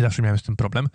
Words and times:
Zawsze 0.00 0.22
miałem 0.22 0.38
z 0.38 0.42
tym 0.42 0.56
problem. 0.56 0.88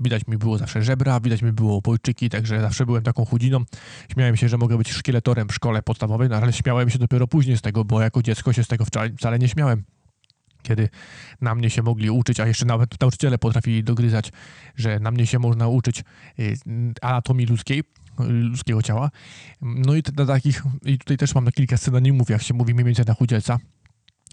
Widać 0.00 0.26
mi 0.26 0.38
było 0.38 0.58
zawsze 0.58 0.82
żebra, 0.82 1.20
widać 1.20 1.42
mi 1.42 1.52
było 1.52 1.82
pojczyki, 1.82 2.30
także 2.30 2.60
zawsze 2.60 2.86
byłem 2.86 3.02
taką 3.02 3.24
chudziną. 3.24 3.64
Śmiałem 4.12 4.36
się, 4.36 4.48
że 4.48 4.58
mogę 4.58 4.78
być 4.78 4.92
szkieletorem 4.92 5.48
w 5.48 5.54
szkole 5.54 5.82
podstawowej, 5.82 6.28
no 6.28 6.36
ale 6.36 6.52
śmiałem 6.52 6.90
się 6.90 6.98
dopiero 6.98 7.26
później 7.26 7.56
z 7.56 7.62
tego, 7.62 7.84
bo 7.84 8.00
jako 8.00 8.22
dziecko 8.22 8.52
się 8.52 8.64
z 8.64 8.68
tego 8.68 8.84
wcale, 9.18 9.38
nie 9.38 9.48
śmiałem. 9.48 9.84
Kiedy 10.62 10.88
na 11.40 11.54
mnie 11.54 11.70
się 11.70 11.82
mogli 11.82 12.10
uczyć, 12.10 12.40
a 12.40 12.46
jeszcze 12.46 12.66
nawet 12.66 13.00
nauczyciele 13.00 13.38
potrafili 13.38 13.84
dogryzać, 13.84 14.32
że 14.76 15.00
na 15.00 15.10
mnie 15.10 15.26
się 15.26 15.38
można 15.38 15.68
uczyć 15.68 16.04
y, 16.38 16.56
anatomii 17.02 17.46
ludzkiej, 17.46 17.82
ludzkiego 18.18 18.82
ciała. 18.82 19.10
No 19.60 19.94
i 19.94 20.02
takich, 20.02 20.62
i 20.82 20.98
tutaj 20.98 21.16
też 21.16 21.34
mam 21.34 21.44
na 21.44 21.52
kilka 21.52 21.76
synonimów, 21.76 22.30
jak 22.30 22.42
się 22.42 22.54
mówi 22.54 22.74
mniej 22.74 22.84
więcej 22.84 23.04
na 23.04 23.14
chudzielca. 23.14 23.58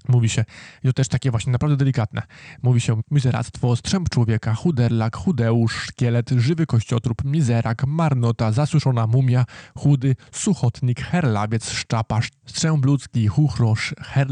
Mówi 0.07 0.29
się, 0.29 0.45
i 0.83 0.87
to 0.87 0.93
też 0.93 1.07
takie 1.07 1.31
właśnie 1.31 1.51
naprawdę 1.51 1.77
delikatne, 1.77 2.21
mówi 2.63 2.81
się 2.81 3.01
mizeractwo, 3.11 3.75
strzęp 3.75 4.09
człowieka, 4.09 4.53
chuderlak, 4.53 5.15
chudeusz, 5.15 5.75
szkielet, 5.75 6.29
żywy 6.29 6.65
kościotrup, 6.65 7.23
mizerak, 7.25 7.87
marnota, 7.87 8.51
zasuszona 8.51 9.07
mumia, 9.07 9.45
chudy, 9.77 10.15
suchotnik, 10.31 11.01
herlawiec, 11.01 11.69
szczapasz, 11.71 12.29
strzęp 12.45 12.85
ludzki, 12.85 13.27
chuchrosz, 13.27 13.95
her... 14.01 14.31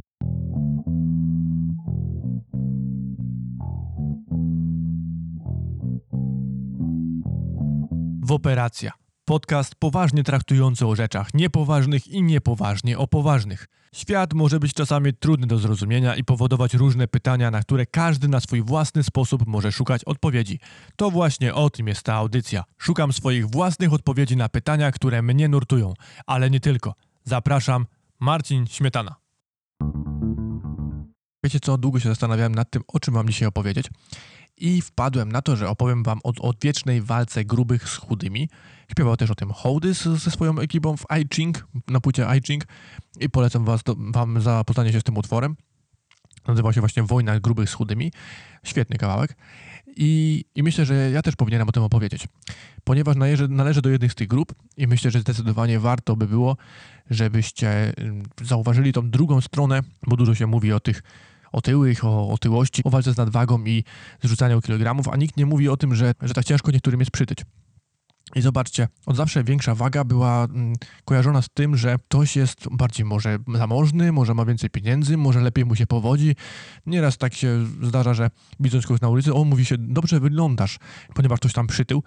Operacja. 8.39 8.91
Podcast 9.25 9.75
poważnie 9.75 10.23
traktujący 10.23 10.88
o 10.88 10.95
rzeczach 10.95 11.33
niepoważnych 11.33 12.08
i 12.08 12.23
niepoważnie 12.23 12.97
o 12.97 13.08
poważnych. 13.08 13.67
Świat 13.95 14.34
może 14.34 14.59
być 14.59 14.73
czasami 14.73 15.13
trudny 15.13 15.48
do 15.48 15.57
zrozumienia 15.57 16.16
i 16.16 16.23
powodować 16.23 16.73
różne 16.73 17.07
pytania, 17.07 17.52
na 17.52 17.61
które 17.61 17.85
każdy 17.85 18.27
na 18.27 18.39
swój 18.39 18.61
własny 18.61 19.03
sposób 19.03 19.47
może 19.47 19.71
szukać 19.71 20.03
odpowiedzi. 20.03 20.59
To 20.95 21.11
właśnie 21.11 21.53
o 21.53 21.70
tym 21.70 21.88
jest 21.88 22.03
ta 22.03 22.13
audycja. 22.13 22.63
Szukam 22.77 23.13
swoich 23.13 23.49
własnych 23.49 23.94
odpowiedzi 23.94 24.38
na 24.38 24.49
pytania, 24.49 24.91
które 24.91 25.22
mnie 25.22 25.47
nurtują, 25.47 25.94
ale 26.25 26.49
nie 26.49 26.59
tylko. 26.59 26.94
Zapraszam, 27.23 27.86
Marcin 28.19 28.67
Śmietana. 28.67 29.16
Wiecie 31.44 31.59
co, 31.59 31.77
długo 31.77 31.99
się 31.99 32.09
zastanawiałem 32.09 32.55
nad 32.55 32.71
tym, 32.71 32.81
o 32.88 32.99
czym 32.99 33.14
mam 33.14 33.27
dzisiaj 33.27 33.47
opowiedzieć 33.47 33.89
i 34.58 34.81
wpadłem 34.81 35.31
na 35.31 35.42
to, 35.42 35.55
że 35.55 35.69
opowiem 35.69 36.03
wam 36.03 36.19
o 36.23 36.33
odwiecznej 36.42 37.02
walce 37.02 37.45
grubych 37.45 37.89
z 37.89 37.95
chudymi. 37.95 38.50
Śpiewał 38.92 39.17
też 39.17 39.31
o 39.31 39.36
tym 39.36 39.52
Hołdy 39.52 39.94
ze 39.94 40.31
swoją 40.31 40.59
ekipą 40.59 40.97
w 40.97 41.05
I 41.22 41.36
Ching, 41.36 41.67
na 41.88 42.00
płycie 42.00 42.28
I 42.38 42.42
Ching 42.42 42.64
i 43.20 43.30
polecam 43.30 43.66
was 43.66 43.83
do, 43.83 43.95
wam 43.97 44.42
zapoznanie 44.42 44.92
się 44.92 45.00
z 45.00 45.03
tym 45.03 45.17
utworem. 45.17 45.55
Nazywał 46.47 46.73
się 46.73 46.80
właśnie 46.80 47.03
Wojna 47.03 47.39
grubych 47.39 47.70
z 47.70 47.73
chudymi. 47.73 48.11
Świetny 48.64 48.97
kawałek. 48.97 49.36
I, 49.95 50.45
I, 50.55 50.64
myślę, 50.64 50.86
że 50.86 51.11
ja 51.11 51.22
też 51.22 51.36
powinienem 51.36 51.70
o 51.70 51.72
tym 51.72 51.83
opowiedzieć, 51.83 52.27
ponieważ 52.83 53.16
należy, 53.16 53.47
należy 53.47 53.81
do 53.81 53.89
jednych 53.89 54.11
z 54.11 54.16
tych 54.16 54.27
grup 54.27 54.53
i 54.77 54.88
myślę, 54.88 55.11
że 55.11 55.20
zdecydowanie 55.20 55.80
warto 55.80 56.16
by 56.16 56.27
było, 56.27 56.58
żebyście 57.09 57.97
mm, 57.97 58.23
zauważyli 58.42 58.94
tą 58.94 59.09
drugą 59.09 59.42
stronę, 59.42 59.81
bo 60.08 60.16
dużo 60.16 60.36
się 60.36 60.47
mówi 60.47 60.73
o 60.73 60.80
tych 60.80 61.03
otyłych, 61.52 62.05
o 62.05 62.30
otyłości, 62.30 62.81
o 62.83 62.89
walce 62.89 63.14
z 63.14 63.17
nadwagą 63.17 63.66
i 63.66 63.83
zrzucaniu 64.23 64.61
kilogramów, 64.61 65.08
a 65.08 65.17
nikt 65.17 65.38
nie 65.38 65.45
mówi 65.45 65.69
o 65.69 65.78
tym, 65.78 65.95
że, 65.95 66.14
że 66.22 66.33
tak 66.33 66.45
ciężko 66.45 66.72
niektórym 66.72 67.00
jest 67.00 67.11
przytyć. 67.11 67.39
I 68.36 68.42
zobaczcie, 68.42 68.88
od 69.05 69.16
zawsze 69.16 69.44
większa 69.44 69.75
waga 69.75 70.03
była 70.03 70.44
mm, 70.44 70.75
kojarzona 71.05 71.42
z 71.42 71.50
tym, 71.50 71.77
że 71.77 71.97
ktoś 71.97 72.36
jest 72.36 72.67
bardziej 72.72 73.05
może 73.05 73.38
zamożny, 73.55 74.11
może 74.11 74.33
ma 74.33 74.45
więcej 74.45 74.70
pieniędzy, 74.70 75.17
może 75.17 75.42
lepiej 75.42 75.66
mu 75.66 75.75
się 75.75 75.88
powodzi. 75.88 76.36
Nieraz 76.86 77.17
tak 77.17 77.33
się 77.33 77.66
zdarza, 77.81 78.14
że 78.14 78.30
widząc 78.59 78.86
kogoś 78.86 79.02
na 79.02 79.09
ulicy, 79.09 79.33
on 79.33 79.47
mówi 79.47 79.66
się, 79.66 79.75
dobrze 79.77 80.20
wyglądasz, 80.20 80.80
ponieważ 81.14 81.39
ktoś 81.39 81.53
tam 81.53 81.67
przytył. 81.67 82.03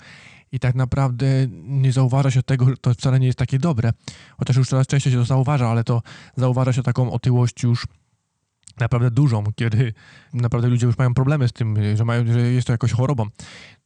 I 0.53 0.59
tak 0.59 0.75
naprawdę 0.75 1.27
nie 1.63 1.93
zauważa 1.93 2.31
się 2.31 2.43
tego, 2.43 2.69
że 2.69 2.77
to 2.77 2.95
wcale 2.95 3.21
nie 3.21 3.27
jest 3.27 3.39
takie 3.39 3.59
dobre. 3.59 3.93
Chociaż 4.39 4.57
już 4.57 4.69
coraz 4.69 4.87
częściej 4.87 5.13
się 5.13 5.19
to 5.19 5.25
zauważa, 5.25 5.69
ale 5.69 5.85
to 5.85 6.03
zauważa 6.37 6.73
się 6.73 6.83
taką 6.83 7.13
otyłość 7.13 7.63
już 7.63 7.87
naprawdę 8.81 9.11
dużą, 9.11 9.45
kiedy 9.57 9.93
naprawdę 10.33 10.69
ludzie 10.69 10.87
już 10.87 10.99
mają 10.99 11.15
problemy 11.15 11.49
z 11.49 11.53
tym, 11.53 11.97
że, 11.97 12.05
mają, 12.05 12.27
że 12.27 12.41
jest 12.41 12.67
to 12.67 12.73
jakoś 12.73 12.93
chorobą. 12.93 13.27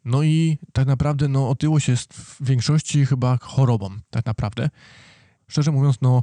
No 0.04 0.22
i 0.22 0.58
tak 0.72 0.86
naprawdę 0.86 1.28
no, 1.28 1.50
otyłość 1.50 1.88
jest 1.88 2.14
w 2.14 2.44
większości 2.44 3.06
chyba 3.06 3.38
chorobą, 3.40 3.90
tak 4.10 4.26
naprawdę. 4.26 4.70
Szczerze 5.48 5.72
mówiąc, 5.72 5.96
no 6.02 6.22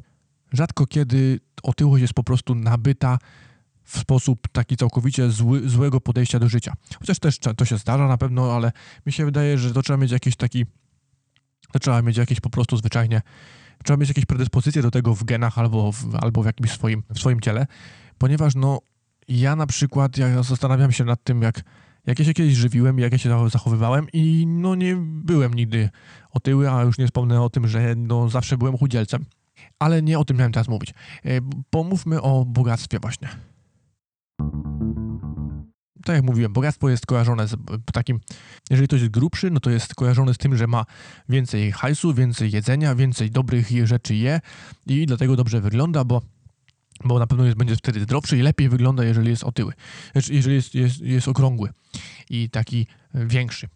rzadko 0.53 0.85
kiedy 0.87 1.39
otyłość 1.63 2.01
jest 2.01 2.13
po 2.13 2.23
prostu 2.23 2.55
nabyta 2.55 3.17
w 3.83 3.99
sposób 3.99 4.47
taki 4.51 4.77
całkowicie 4.77 5.29
zły, 5.29 5.69
złego 5.69 6.01
podejścia 6.01 6.39
do 6.39 6.49
życia. 6.49 6.73
Chociaż 6.99 7.19
też 7.19 7.39
to 7.57 7.65
się 7.65 7.77
zdarza 7.77 8.07
na 8.07 8.17
pewno, 8.17 8.55
ale 8.55 8.71
mi 9.05 9.11
się 9.11 9.25
wydaje, 9.25 9.57
że 9.57 9.73
to 9.73 9.81
trzeba 9.81 9.97
mieć 9.97 10.11
jakiś 10.11 10.35
taki, 10.35 10.65
to 11.71 11.79
trzeba 11.79 12.01
mieć 12.01 12.17
jakieś 12.17 12.39
po 12.39 12.49
prostu 12.49 12.77
zwyczajnie, 12.77 13.21
trzeba 13.83 13.97
mieć 13.97 14.09
jakieś 14.09 14.25
predyspozycje 14.25 14.81
do 14.81 14.91
tego 14.91 15.15
w 15.15 15.23
genach 15.23 15.57
albo 15.57 15.91
w, 15.91 16.15
albo 16.15 16.43
w 16.43 16.45
jakimś 16.45 16.71
swoim, 16.71 17.03
w 17.13 17.19
swoim 17.19 17.41
ciele, 17.41 17.67
ponieważ 18.23 18.55
no 18.55 18.79
ja 19.27 19.55
na 19.55 19.67
przykład, 19.67 20.17
ja 20.17 20.43
zastanawiam 20.43 20.91
się 20.91 21.03
nad 21.03 21.23
tym, 21.23 21.41
jak, 21.41 21.61
jak 22.05 22.19
ja 22.19 22.25
się 22.25 22.33
kiedyś 22.33 22.53
żywiłem, 22.53 22.99
jak 22.99 23.11
ja 23.11 23.17
się 23.17 23.49
zachowywałem 23.49 24.07
i 24.13 24.45
no 24.47 24.75
nie 24.75 24.95
byłem 24.99 25.53
nigdy 25.53 25.89
otyły, 26.31 26.71
a 26.71 26.83
już 26.83 26.97
nie 26.97 27.05
wspomnę 27.05 27.41
o 27.41 27.49
tym, 27.49 27.67
że 27.67 27.95
no 27.95 28.29
zawsze 28.29 28.57
byłem 28.57 28.77
chudzielcem. 28.77 29.25
Ale 29.79 30.01
nie 30.01 30.19
o 30.19 30.25
tym 30.25 30.37
miałem 30.37 30.51
teraz 30.51 30.67
mówić. 30.67 30.89
E, 31.25 31.29
pomówmy 31.69 32.21
o 32.21 32.45
bogactwie 32.45 32.99
właśnie. 32.99 33.29
Tak 36.05 36.15
jak 36.15 36.23
mówiłem, 36.23 36.53
bogactwo 36.53 36.89
jest 36.89 37.05
kojarzone 37.05 37.47
z 37.47 37.55
takim, 37.93 38.19
jeżeli 38.69 38.87
ktoś 38.87 38.99
jest 38.99 39.11
grubszy, 39.11 39.51
no 39.51 39.59
to 39.59 39.69
jest 39.69 39.95
kojarzone 39.95 40.33
z 40.33 40.37
tym, 40.37 40.57
że 40.57 40.67
ma 40.67 40.85
więcej 41.29 41.71
hajsu, 41.71 42.13
więcej 42.13 42.51
jedzenia, 42.51 42.95
więcej 42.95 43.31
dobrych 43.31 43.87
rzeczy 43.87 44.15
je 44.15 44.39
i 44.87 45.05
dlatego 45.05 45.35
dobrze 45.35 45.61
wygląda, 45.61 46.03
bo 46.03 46.21
bo 47.05 47.19
na 47.19 47.27
pewno 47.27 47.45
jest, 47.45 47.57
będzie 47.57 47.75
wtedy 47.75 47.99
zdrowszy 47.99 48.37
i 48.37 48.41
lepiej 48.41 48.69
wygląda, 48.69 49.03
jeżeli 49.03 49.29
jest 49.29 49.43
otyły, 49.43 49.73
znaczy, 50.11 50.33
jeżeli 50.33 50.55
jest, 50.55 50.75
jest, 50.75 51.01
jest 51.01 51.27
okrągły 51.27 51.69
i 52.29 52.49
taki 52.49 52.87
większy. 53.13 53.67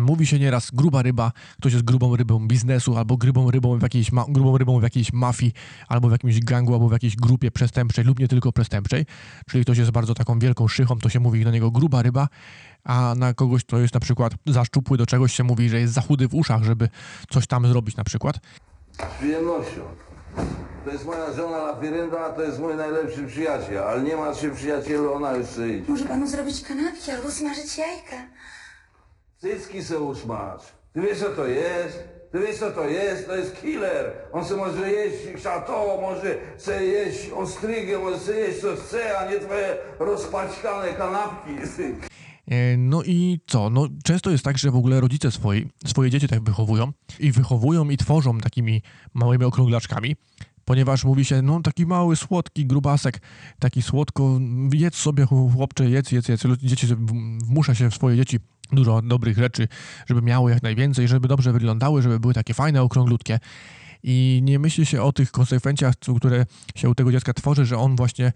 Mówi 0.00 0.26
się 0.26 0.38
nieraz 0.38 0.70
gruba 0.70 1.02
ryba, 1.02 1.32
ktoś 1.58 1.72
jest 1.72 1.84
grubą 1.84 2.16
rybą 2.16 2.48
biznesu, 2.48 2.96
albo 2.96 3.16
grubą 3.16 3.50
rybą 3.50 3.78
w 3.78 3.82
jakiejś, 3.82 4.12
ma, 4.12 4.24
grubą 4.28 4.58
rybą 4.58 4.80
w 4.80 4.82
jakiejś 4.82 5.12
mafii, 5.12 5.52
albo 5.88 6.08
w 6.08 6.12
jakimś 6.12 6.40
gangu, 6.40 6.74
albo 6.74 6.88
w 6.88 6.92
jakiejś 6.92 7.16
grupie 7.16 7.50
przestępczej, 7.50 8.04
lub 8.04 8.18
nie 8.18 8.28
tylko 8.28 8.52
przestępczej. 8.52 9.06
Czyli 9.50 9.64
ktoś 9.64 9.78
jest 9.78 9.90
bardzo 9.90 10.14
taką 10.14 10.38
wielką 10.38 10.68
szychą, 10.68 10.98
to 10.98 11.08
się 11.08 11.20
mówi 11.20 11.44
na 11.44 11.50
niego 11.50 11.70
gruba 11.70 12.02
ryba, 12.02 12.28
a 12.84 13.14
na 13.16 13.34
kogoś, 13.34 13.64
kto 13.64 13.78
jest 13.78 13.94
na 13.94 14.00
przykład 14.00 14.32
za 14.46 14.64
szczupły 14.64 14.98
do 14.98 15.06
czegoś, 15.06 15.34
się 15.34 15.44
mówi, 15.44 15.68
że 15.68 15.80
jest 15.80 15.94
za 15.94 16.00
chudy 16.00 16.28
w 16.28 16.34
uszach, 16.34 16.62
żeby 16.62 16.88
coś 17.30 17.46
tam 17.46 17.66
zrobić 17.66 17.96
na 17.96 18.04
przykład. 18.04 18.40
Z 18.92 19.18
przyjemnością. 19.18 20.05
To 20.84 20.92
jest 20.92 21.04
moja 21.04 21.32
żona 21.32 21.58
Lafirenda, 21.58 22.20
a 22.20 22.32
to 22.32 22.42
jest 22.42 22.58
mój 22.58 22.74
najlepszy 22.74 23.26
przyjaciel. 23.26 23.82
Ale 23.82 24.02
nie 24.02 24.16
ma 24.16 24.34
się 24.34 24.54
przyjacielu, 24.54 25.14
ona 25.14 25.36
jeszcze 25.36 25.68
idzie. 25.68 25.92
Może 25.92 26.04
panu 26.04 26.26
zrobić 26.26 26.62
kanapki 26.62 27.10
albo 27.10 27.30
smażyć 27.30 27.78
jajka. 27.78 28.16
Cycki 29.38 29.84
se 29.84 29.98
usmacz. 29.98 30.62
Ty 30.92 31.00
wiesz 31.00 31.18
co 31.18 31.28
to 31.28 31.46
jest? 31.46 32.04
Ty 32.32 32.38
wiesz 32.38 32.58
co 32.58 32.70
to 32.70 32.88
jest? 32.88 33.26
To 33.26 33.36
jest 33.36 33.60
killer. 33.60 34.12
On 34.32 34.44
se 34.44 34.56
może 34.56 34.90
jeść 34.90 35.44
chateau, 35.44 36.00
może 36.00 36.34
se 36.58 36.84
jeść 36.84 37.30
ostrygę, 37.30 37.98
może 37.98 38.18
se 38.18 38.36
jeść 38.36 38.60
co 38.60 38.76
chce, 38.76 39.18
a 39.18 39.30
nie 39.30 39.40
twoje 39.40 39.76
rozpaćkane 39.98 40.92
kanapki. 40.92 41.50
E, 42.46 42.76
no 42.76 43.02
i 43.02 43.40
co? 43.46 43.70
No, 43.70 43.88
często 44.04 44.30
jest 44.30 44.44
tak, 44.44 44.58
że 44.58 44.70
w 44.70 44.76
ogóle 44.76 45.00
rodzice 45.00 45.30
swoi, 45.30 45.68
swoje 45.86 46.10
dzieci 46.10 46.28
tak 46.28 46.42
wychowują 46.42 46.92
i 47.20 47.32
wychowują 47.32 47.90
i 47.90 47.96
tworzą 47.96 48.38
takimi 48.38 48.82
małymi 49.14 49.44
okrąglaczkami, 49.44 50.16
ponieważ 50.64 51.04
mówi 51.04 51.24
się, 51.24 51.42
no 51.42 51.60
taki 51.60 51.86
mały, 51.86 52.16
słodki 52.16 52.66
grubasek, 52.66 53.20
taki 53.58 53.82
słodko, 53.82 54.40
jedz 54.72 54.96
sobie 54.96 55.26
chłopcze, 55.26 55.90
jedz, 55.90 56.12
jedz, 56.12 56.28
jedz. 56.28 56.42
Dzieci, 56.62 56.86
wmusza 57.44 57.74
się 57.74 57.90
w 57.90 57.94
swoje 57.94 58.16
dzieci 58.16 58.38
dużo 58.72 59.02
dobrych 59.02 59.38
rzeczy, 59.38 59.68
żeby 60.06 60.22
miały 60.22 60.50
jak 60.50 60.62
najwięcej, 60.62 61.08
żeby 61.08 61.28
dobrze 61.28 61.52
wyglądały, 61.52 62.02
żeby 62.02 62.20
były 62.20 62.34
takie 62.34 62.54
fajne, 62.54 62.82
okrąglutkie. 62.82 63.38
I 64.02 64.40
nie 64.42 64.58
myśli 64.58 64.86
się 64.86 65.02
o 65.02 65.12
tych 65.12 65.30
konsekwencjach, 65.30 65.94
które 66.16 66.46
się 66.74 66.90
u 66.90 66.94
tego 66.94 67.12
dziecka 67.12 67.32
tworzy, 67.32 67.66
że 67.66 67.78
on 67.78 67.96
właśnie 67.96 68.32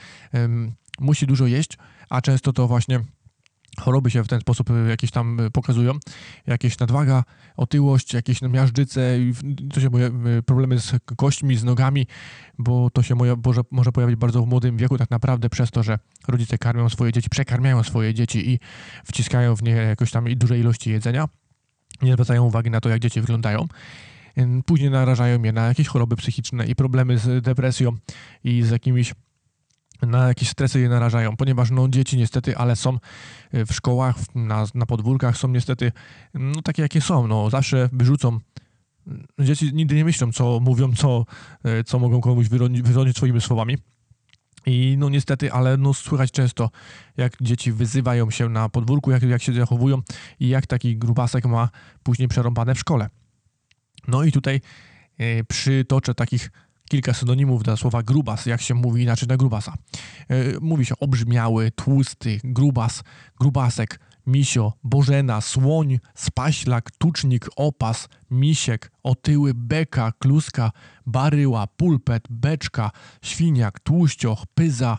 musi 1.00 1.26
dużo 1.26 1.46
jeść, 1.46 1.78
a 2.08 2.20
często 2.20 2.52
to 2.52 2.68
właśnie 2.68 3.00
choroby 3.78 4.10
się 4.10 4.24
w 4.24 4.28
ten 4.28 4.40
sposób 4.40 4.70
y, 4.70 4.88
jakieś 4.88 5.10
tam 5.10 5.40
y, 5.40 5.50
pokazują, 5.50 5.92
jakieś 6.46 6.78
nadwaga, 6.78 7.24
otyłość, 7.56 8.14
jakieś 8.14 8.42
miażdżyce, 8.42 9.18
to 9.74 9.80
się 9.80 9.88
y, 10.38 10.42
problemy 10.42 10.80
z 10.80 10.92
kośćmi, 11.16 11.56
z 11.56 11.64
nogami, 11.64 12.06
bo 12.58 12.90
to 12.90 13.02
się 13.02 13.14
może, 13.14 13.60
może 13.70 13.92
pojawić 13.92 14.16
bardzo 14.16 14.42
w 14.42 14.46
młodym 14.46 14.76
wieku 14.76 14.98
tak 14.98 15.10
naprawdę 15.10 15.50
przez 15.50 15.70
to, 15.70 15.82
że 15.82 15.98
rodzice 16.28 16.58
karmią 16.58 16.88
swoje 16.88 17.12
dzieci, 17.12 17.30
przekarmiają 17.30 17.82
swoje 17.82 18.14
dzieci 18.14 18.50
i 18.50 18.58
wciskają 19.04 19.56
w 19.56 19.62
nie 19.62 19.72
jakoś 19.72 20.10
tam 20.10 20.24
duże 20.34 20.58
ilości 20.58 20.90
jedzenia, 20.90 21.28
nie 22.02 22.12
zwracają 22.12 22.44
uwagi 22.44 22.70
na 22.70 22.80
to, 22.80 22.88
jak 22.88 23.00
dzieci 23.00 23.20
wyglądają. 23.20 23.66
Później 24.66 24.90
narażają 24.90 25.42
je 25.42 25.52
na 25.52 25.66
jakieś 25.66 25.88
choroby 25.88 26.16
psychiczne 26.16 26.66
i 26.66 26.74
problemy 26.74 27.18
z 27.18 27.44
depresją 27.44 27.92
i 28.44 28.62
z 28.62 28.70
jakimiś 28.70 29.14
na 30.02 30.28
jakieś 30.28 30.48
stresy 30.48 30.80
je 30.80 30.88
narażają, 30.88 31.36
ponieważ 31.36 31.70
no, 31.70 31.88
dzieci 31.88 32.16
niestety, 32.16 32.56
ale 32.56 32.76
są 32.76 32.98
y, 33.54 33.66
w 33.66 33.72
szkołach, 33.72 34.16
na, 34.34 34.66
na 34.74 34.86
podwórkach 34.86 35.36
są 35.36 35.48
niestety 35.48 35.92
no, 36.34 36.62
takie, 36.62 36.82
jakie 36.82 37.00
są. 37.00 37.26
No, 37.26 37.50
zawsze 37.50 37.88
wyrzucą. 37.92 38.38
Dzieci 39.38 39.74
nigdy 39.74 39.94
nie 39.94 40.04
myślą, 40.04 40.32
co 40.32 40.60
mówią, 40.60 40.92
co, 40.92 41.26
y, 41.80 41.84
co 41.84 41.98
mogą 41.98 42.20
komuś 42.20 42.48
wyrządzić, 42.48 42.82
wyrządzić 42.82 43.16
swoimi 43.16 43.40
słowami. 43.40 43.78
I 44.66 44.96
no 44.98 45.08
niestety, 45.08 45.52
ale 45.52 45.76
no 45.76 45.94
słychać 45.94 46.30
często, 46.30 46.70
jak 47.16 47.32
dzieci 47.40 47.72
wyzywają 47.72 48.30
się 48.30 48.48
na 48.48 48.68
podwórku, 48.68 49.10
jak, 49.10 49.22
jak 49.22 49.42
się 49.42 49.52
zachowują 49.52 50.02
i 50.40 50.48
jak 50.48 50.66
taki 50.66 50.96
grubasek 50.96 51.46
ma 51.46 51.68
później 52.02 52.28
przerąbane 52.28 52.74
w 52.74 52.78
szkole. 52.78 53.08
No 54.08 54.24
i 54.24 54.32
tutaj 54.32 54.60
e, 55.18 55.44
przytoczę 55.44 56.14
takich 56.14 56.50
kilka 56.90 57.14
synonimów 57.14 57.62
dla 57.62 57.76
słowa 57.76 58.02
grubas, 58.02 58.46
jak 58.46 58.60
się 58.60 58.74
mówi 58.74 59.02
inaczej 59.02 59.28
na 59.28 59.36
grubasa. 59.36 59.74
E, 60.28 60.60
mówi 60.60 60.84
się 60.86 60.94
obrzmiały, 61.00 61.70
tłusty, 61.70 62.40
grubas, 62.44 63.02
grubasek, 63.40 64.00
misio, 64.26 64.72
bożena, 64.84 65.40
słoń, 65.40 65.98
spaślak, 66.14 66.90
tucznik, 66.90 67.48
opas, 67.56 68.08
misiek, 68.30 68.92
otyły, 69.02 69.54
beka, 69.54 70.12
kluska, 70.18 70.70
baryła, 71.06 71.66
pulpet, 71.66 72.22
beczka, 72.30 72.90
świniak, 73.22 73.80
tłuścioch, 73.80 74.44
pyza, 74.54 74.98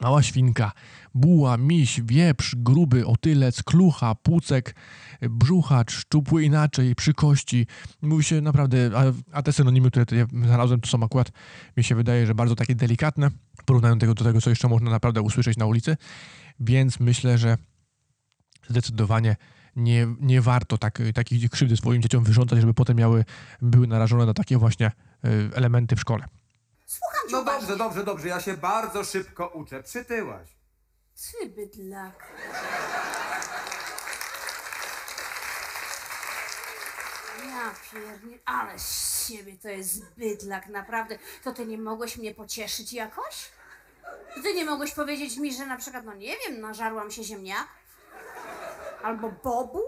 Mała 0.00 0.22
świnka, 0.22 0.72
buła, 1.14 1.56
miś, 1.56 2.00
wieprz, 2.04 2.54
gruby, 2.56 3.06
otylec, 3.06 3.62
klucha, 3.62 4.14
pucek, 4.14 4.74
brzuchacz, 5.22 5.92
szczupły 5.92 6.44
inaczej, 6.44 6.94
przy 6.94 7.14
kości. 7.14 7.66
Mówi 8.02 8.24
się 8.24 8.40
naprawdę, 8.40 8.90
a, 8.94 9.02
a 9.32 9.42
te 9.42 9.52
synonimy, 9.52 9.90
które 9.90 10.06
tutaj 10.06 10.26
znalazłem, 10.44 10.80
to 10.80 10.88
są 10.88 11.04
akurat, 11.04 11.30
mi 11.76 11.84
się 11.84 11.94
wydaje, 11.94 12.26
że 12.26 12.34
bardzo 12.34 12.54
takie 12.56 12.74
delikatne, 12.74 13.30
porównując 13.64 14.00
tego 14.00 14.14
do 14.14 14.24
tego, 14.24 14.40
co 14.40 14.50
jeszcze 14.50 14.68
można 14.68 14.90
naprawdę 14.90 15.22
usłyszeć 15.22 15.56
na 15.56 15.66
ulicy, 15.66 15.96
więc 16.60 17.00
myślę, 17.00 17.38
że 17.38 17.56
zdecydowanie 18.68 19.36
nie, 19.76 20.06
nie 20.20 20.40
warto 20.40 20.78
tak, 20.78 20.98
takich 21.14 21.50
krzywdy 21.50 21.76
swoim 21.76 22.02
dzieciom 22.02 22.24
wyrządzać, 22.24 22.60
żeby 22.60 22.74
potem 22.74 22.96
miały, 22.96 23.24
były 23.62 23.86
narażone 23.86 24.26
na 24.26 24.34
takie 24.34 24.58
właśnie 24.58 24.86
y, 25.24 25.50
elementy 25.54 25.96
w 25.96 26.00
szkole. 26.00 26.24
Słucham 26.86 27.28
cię 27.28 27.32
No 27.36 27.40
uważnie. 27.42 27.68
dobrze, 27.68 27.84
dobrze, 27.84 28.04
dobrze, 28.04 28.28
ja 28.28 28.40
się 28.40 28.56
bardzo 28.56 29.04
szybko 29.04 29.48
uczę. 29.48 29.82
Przytyłaś. 29.82 30.48
Ty 31.40 31.48
bydlak. 31.50 32.32
Ja 37.46 37.74
piernie, 37.92 38.38
ale 38.44 38.78
z 38.78 39.28
siebie 39.28 39.56
to 39.62 39.68
jest 39.68 40.04
bydlak, 40.16 40.66
naprawdę. 40.66 41.18
To 41.44 41.52
ty 41.52 41.66
nie 41.66 41.78
mogłeś 41.78 42.16
mnie 42.16 42.34
pocieszyć 42.34 42.92
jakoś? 42.92 43.50
To 44.34 44.42
Ty 44.42 44.54
nie 44.54 44.64
mogłeś 44.64 44.92
powiedzieć 44.92 45.36
mi, 45.36 45.54
że 45.54 45.66
na 45.66 45.76
przykład, 45.76 46.04
no 46.04 46.14
nie 46.14 46.36
wiem, 46.38 46.60
nażarłam 46.60 47.10
się 47.10 47.24
ziemniak? 47.24 47.68
Albo 49.02 49.28
bobu? 49.44 49.82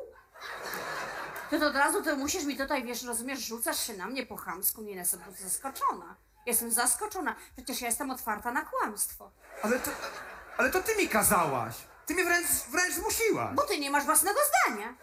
Ty 1.51 1.61
to 1.61 1.67
od 1.67 1.77
razu 1.77 2.03
to 2.03 2.17
musisz 2.17 2.45
mi 2.45 2.57
tutaj, 2.57 2.85
wiesz, 2.85 3.03
rozumiesz, 3.03 3.41
rzucasz 3.41 3.87
się 3.87 3.93
na 3.97 4.07
mnie 4.07 4.27
po 4.27 4.37
chamsku, 4.37 4.83
nie 4.83 4.93
jestem 4.93 5.21
zaskoczona. 5.39 6.17
Jestem 6.47 6.73
zaskoczona, 6.73 7.37
przecież 7.57 7.81
ja 7.81 7.87
jestem 7.87 8.11
otwarta 8.11 8.53
na 8.53 8.63
kłamstwo. 8.63 9.31
Ale 9.63 9.79
to, 9.79 9.91
ale 10.57 10.71
to 10.71 10.83
ty 10.83 10.97
mi 10.97 11.09
kazałaś. 11.09 11.75
Ty 12.07 12.15
mnie 12.15 12.25
wręcz, 12.25 12.47
wręcz 12.71 12.95
zmusiłaś. 12.95 13.55
Bo 13.55 13.63
ty 13.63 13.79
nie 13.79 13.91
masz 13.91 14.05
własnego 14.05 14.41
zdania. 14.49 14.95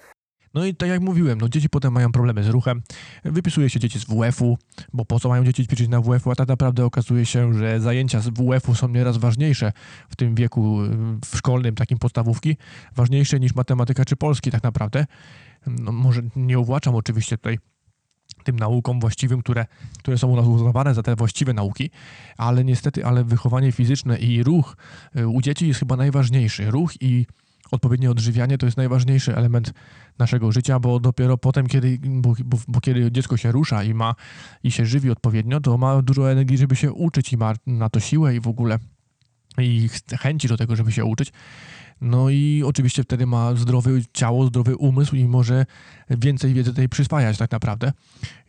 No 0.53 0.65
i 0.65 0.75
tak 0.75 0.89
jak 0.89 1.01
mówiłem, 1.01 1.41
no 1.41 1.49
dzieci 1.49 1.69
potem 1.69 1.93
mają 1.93 2.11
problemy 2.11 2.43
z 2.43 2.47
ruchem. 2.47 2.81
Wypisuje 3.23 3.69
się 3.69 3.79
dzieci 3.79 3.99
z 3.99 4.05
WF-u, 4.05 4.57
bo 4.93 5.05
po 5.05 5.19
co 5.19 5.29
mają 5.29 5.43
dzieci 5.43 5.65
ćwiczyć 5.65 5.87
na 5.87 6.01
WF-u, 6.01 6.31
a 6.31 6.35
tak 6.35 6.47
naprawdę 6.47 6.85
okazuje 6.85 7.25
się, 7.25 7.53
że 7.53 7.79
zajęcia 7.79 8.19
z 8.19 8.29
WF-u 8.29 8.75
są 8.75 8.87
nieraz 8.87 9.17
ważniejsze 9.17 9.71
w 10.09 10.15
tym 10.15 10.35
wieku 10.35 10.79
w 11.25 11.37
szkolnym, 11.37 11.75
takim 11.75 11.97
podstawówki, 11.97 12.57
ważniejsze 12.95 13.39
niż 13.39 13.55
matematyka 13.55 14.05
czy 14.05 14.15
polski 14.15 14.51
tak 14.51 14.63
naprawdę. 14.63 15.05
No 15.67 15.91
może 15.91 16.21
nie 16.35 16.59
uwłaczam 16.59 16.95
oczywiście 16.95 17.37
tutaj 17.37 17.59
tym 18.43 18.59
naukom 18.59 18.99
właściwym, 18.99 19.41
które, 19.41 19.65
które 19.99 20.17
są 20.17 20.27
u 20.27 20.35
nas 20.35 20.45
uznawane 20.45 20.93
za 20.93 21.03
te 21.03 21.15
właściwe 21.15 21.53
nauki, 21.53 21.91
ale 22.37 22.63
niestety, 22.63 23.05
ale 23.05 23.23
wychowanie 23.23 23.71
fizyczne 23.71 24.17
i 24.17 24.43
ruch 24.43 24.77
y, 25.17 25.27
u 25.27 25.41
dzieci 25.41 25.67
jest 25.67 25.79
chyba 25.79 25.95
najważniejszy. 25.95 26.71
Ruch 26.71 27.01
i 27.01 27.25
odpowiednie 27.71 28.11
odżywianie 28.11 28.57
to 28.57 28.65
jest 28.65 28.77
najważniejszy 28.77 29.35
element 29.35 29.73
naszego 30.19 30.51
życia, 30.51 30.79
bo 30.79 30.99
dopiero 30.99 31.37
potem, 31.37 31.67
kiedy, 31.67 31.99
bo, 32.01 32.33
bo, 32.45 32.57
bo 32.67 32.81
kiedy 32.81 33.11
dziecko 33.11 33.37
się 33.37 33.51
rusza 33.51 33.83
i 33.83 33.93
ma 33.93 34.15
i 34.63 34.71
się 34.71 34.85
żywi 34.85 35.11
odpowiednio, 35.11 35.59
to 35.59 35.77
ma 35.77 36.01
dużo 36.01 36.31
energii, 36.31 36.57
żeby 36.57 36.75
się 36.75 36.91
uczyć 36.91 37.33
i 37.33 37.37
ma 37.37 37.53
na 37.67 37.89
to 37.89 37.99
siłę 37.99 38.35
i 38.35 38.39
w 38.39 38.47
ogóle 38.47 38.79
i 39.57 39.89
ch- 39.89 40.19
chęci 40.19 40.47
do 40.47 40.57
tego, 40.57 40.75
żeby 40.75 40.91
się 40.91 41.05
uczyć. 41.05 41.33
No 42.01 42.29
i 42.29 42.63
oczywiście 42.65 43.03
wtedy 43.03 43.25
ma 43.25 43.55
zdrowe 43.55 43.91
ciało, 44.13 44.47
zdrowy 44.47 44.75
umysł 44.75 45.15
i 45.15 45.27
może 45.27 45.65
więcej 46.09 46.53
wiedzy 46.53 46.73
tej 46.73 46.89
przyswajać 46.89 47.37
tak 47.37 47.51
naprawdę. 47.51 47.93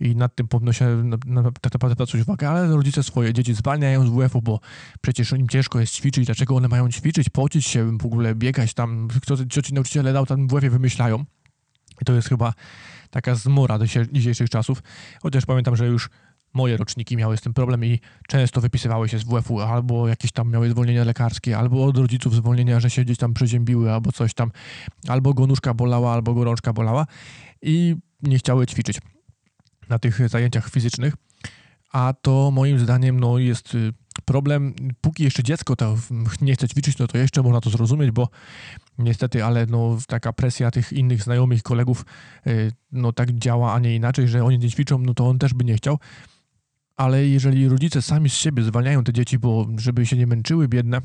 I 0.01 0.17
nad 0.17 0.35
tym 0.35 0.49
powinno 0.49 0.73
się 0.73 1.03
na, 1.05 1.43
tak 1.43 1.73
naprawdę 1.73 1.95
zwracać 1.95 2.21
uwagę, 2.21 2.49
ale 2.49 2.77
rodzice 2.77 3.03
swoje 3.03 3.33
dzieci 3.33 3.55
zwalniają 3.55 4.07
z 4.07 4.11
WF-u, 4.11 4.43
bo 4.43 4.61
przecież 5.01 5.33
im 5.33 5.49
ciężko 5.49 5.81
jest 5.81 5.95
ćwiczyć. 5.95 6.27
Dlaczego 6.27 6.57
one 6.57 6.69
mają 6.69 6.89
ćwiczyć, 6.91 7.29
pocić 7.29 7.67
się, 7.67 7.99
w 7.99 8.07
ogóle 8.07 8.35
biegać 8.35 8.75
tam, 8.75 9.09
kto, 9.23 9.37
co 9.51 9.63
ci 9.63 9.75
nauczyciele 9.75 10.13
dał 10.13 10.27
tam 10.27 10.49
w 10.49 10.51
WF-ie 10.51 10.71
wymyślają. 10.71 11.25
I 12.03 12.05
to 12.05 12.13
jest 12.13 12.29
chyba 12.29 12.55
taka 13.11 13.35
zmora 13.35 13.79
dzisiejszych 14.13 14.51
czasów. 14.51 14.83
Chociaż 15.23 15.47
pamiętam, 15.47 15.77
że 15.77 15.87
już 15.87 16.11
moje 16.55 16.77
roczniki 16.77 17.17
miały 17.17 17.37
z 17.37 17.41
tym 17.41 17.55
problem 17.55 17.85
i 17.85 18.01
często 18.29 18.61
wypisywały 18.61 19.09
się 19.09 19.19
z 19.19 19.25
WF-u, 19.25 19.61
albo 19.61 20.09
jakieś 20.09 20.33
tam 20.33 20.51
miały 20.51 20.71
zwolnienia 20.71 21.05
lekarskie, 21.05 21.59
albo 21.59 21.85
od 21.85 21.99
rodziców 21.99 22.35
zwolnienia, 22.35 22.81
że 22.81 22.91
się 22.91 23.05
gdzieś 23.05 23.19
tam 23.19 23.35
przeziębiły, 23.35 23.93
albo 23.93 24.13
coś 24.13 24.35
tam, 24.35 24.51
albo 25.09 25.35
go 25.35 25.47
nóżka 25.47 25.75
bolała, 25.75 26.13
albo 26.13 26.35
go 26.35 26.45
rączka 26.45 26.73
bolała 26.73 27.07
i 27.63 27.97
nie 28.23 28.39
chciały 28.39 28.67
ćwiczyć 28.67 28.99
na 29.89 29.99
tych 29.99 30.29
zajęciach 30.29 30.71
fizycznych. 30.71 31.15
A 31.93 32.15
to 32.23 32.51
moim 32.51 32.79
zdaniem 32.79 33.21
no, 33.21 33.39
jest 33.39 33.75
y, 33.75 33.93
problem, 34.25 34.75
póki 35.01 35.25
jeszcze 35.25 35.43
dziecko 35.43 35.77
to 35.77 35.97
nie 36.41 36.55
chce 36.55 36.69
ćwiczyć, 36.69 36.99
no 36.99 37.07
to 37.07 37.19
jeszcze 37.19 37.43
można 37.43 37.61
to 37.61 37.71
zrozumieć, 37.71 38.11
bo 38.11 38.29
niestety, 38.99 39.45
ale 39.45 39.67
no, 39.67 39.99
taka 40.07 40.33
presja 40.33 40.71
tych 40.71 40.93
innych 40.93 41.23
znajomych, 41.23 41.63
kolegów 41.63 42.05
y, 42.47 42.73
no 42.93 43.13
tak 43.13 43.33
działa, 43.33 43.75
a 43.75 43.79
nie 43.79 43.97
inaczej, 43.97 44.29
że 44.29 44.45
oni 44.45 44.59
nie 44.59 44.71
ćwiczą, 44.71 44.99
no 44.99 45.15
to 45.15 45.29
on 45.29 45.39
też 45.39 45.55
by 45.55 45.65
nie 45.65 45.77
chciał. 45.77 45.99
Ale 46.99 47.27
jeżeli 47.27 47.69
rodzice 47.69 48.03
sami 48.03 48.31
z 48.31 48.35
siebie 48.35 48.63
zwalniają 48.63 49.05
te 49.05 49.13
dzieci, 49.13 49.39
bo 49.39 49.67
żeby 49.77 50.07
się 50.07 50.17
nie 50.17 50.27
męczyły 50.27 50.69
biedne, 50.69 51.01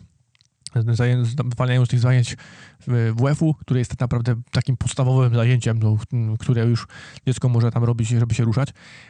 zwalniają 1.51 1.85
z 1.85 1.89
tych 1.89 1.99
zajęć 1.99 2.37
WF-u, 3.15 3.53
które 3.53 3.79
jest 3.79 3.91
tak 3.91 3.99
naprawdę 3.99 4.35
takim 4.51 4.77
podstawowym 4.77 5.35
zajęciem, 5.35 5.79
no, 5.79 5.97
które 6.39 6.65
już 6.65 6.87
dziecko 7.27 7.49
może 7.49 7.71
tam 7.71 7.83
robić, 7.83 8.07
żeby 8.07 8.35
się 8.35 8.43
ruszać, 8.43 8.69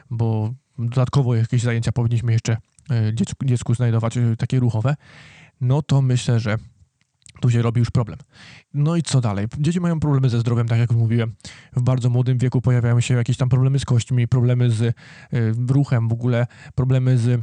bo 0.09 0.53
dodatkowo 0.79 1.35
jakieś 1.35 1.61
zajęcia 1.61 1.91
powinniśmy 1.91 2.33
jeszcze 2.33 2.57
e, 2.91 3.13
dziecku, 3.13 3.45
dziecku 3.45 3.75
znajdować 3.75 4.17
e, 4.17 4.35
takie 4.37 4.59
ruchowe, 4.59 4.95
no 5.61 5.81
to 5.81 6.01
myślę, 6.01 6.39
że 6.39 6.57
tu 7.43 7.49
się 7.49 7.61
robi 7.61 7.79
już 7.79 7.91
problem. 7.91 8.19
No 8.73 8.95
i 8.95 9.03
co 9.03 9.21
dalej? 9.21 9.47
Dzieci 9.59 9.79
mają 9.79 9.99
problemy 9.99 10.29
ze 10.29 10.39
zdrowiem, 10.39 10.67
tak 10.67 10.79
jak 10.79 10.91
mówiłem. 10.91 11.35
W 11.75 11.81
bardzo 11.81 12.09
młodym 12.09 12.37
wieku 12.37 12.61
pojawiają 12.61 12.99
się 12.99 13.13
jakieś 13.13 13.37
tam 13.37 13.49
problemy 13.49 13.79
z 13.79 13.85
kośćmi, 13.85 14.27
problemy 14.27 14.69
z 14.69 14.81
e, 14.81 14.93
ruchem 15.69 16.09
w 16.09 16.13
ogóle, 16.13 16.47
problemy 16.75 17.17
z 17.17 17.41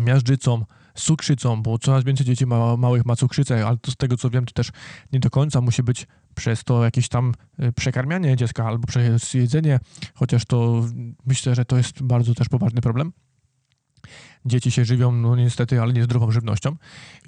miażdżycą, 0.00 0.64
cukrzycą, 0.94 1.62
bo 1.62 1.78
coraz 1.78 2.04
więcej 2.04 2.26
dzieci 2.26 2.46
ma, 2.46 2.76
małych 2.76 3.06
ma 3.06 3.16
cukrzycę, 3.16 3.66
ale 3.66 3.76
to 3.76 3.90
z 3.90 3.96
tego 3.96 4.16
co 4.16 4.30
wiem, 4.30 4.46
to 4.46 4.52
też 4.52 4.70
nie 5.12 5.20
do 5.20 5.30
końca 5.30 5.60
musi 5.60 5.82
być 5.82 6.06
przez 6.34 6.64
to 6.64 6.84
jakieś 6.84 7.08
tam 7.08 7.32
e, 7.58 7.72
przekarmianie 7.72 8.36
dziecka 8.36 8.64
albo 8.64 8.86
przez 8.86 9.34
jedzenie, 9.34 9.80
chociaż 10.14 10.44
to 10.44 10.84
myślę, 11.26 11.54
że 11.54 11.64
to 11.64 11.76
jest 11.76 12.02
bardzo 12.02 12.34
też 12.34 12.48
poważny 12.48 12.80
problem. 12.80 13.12
Dzieci 14.46 14.70
się 14.70 14.84
żywią, 14.84 15.12
no 15.12 15.36
niestety, 15.36 15.80
ale 15.80 15.92
niezdrową 15.92 16.30
żywnością. 16.30 16.76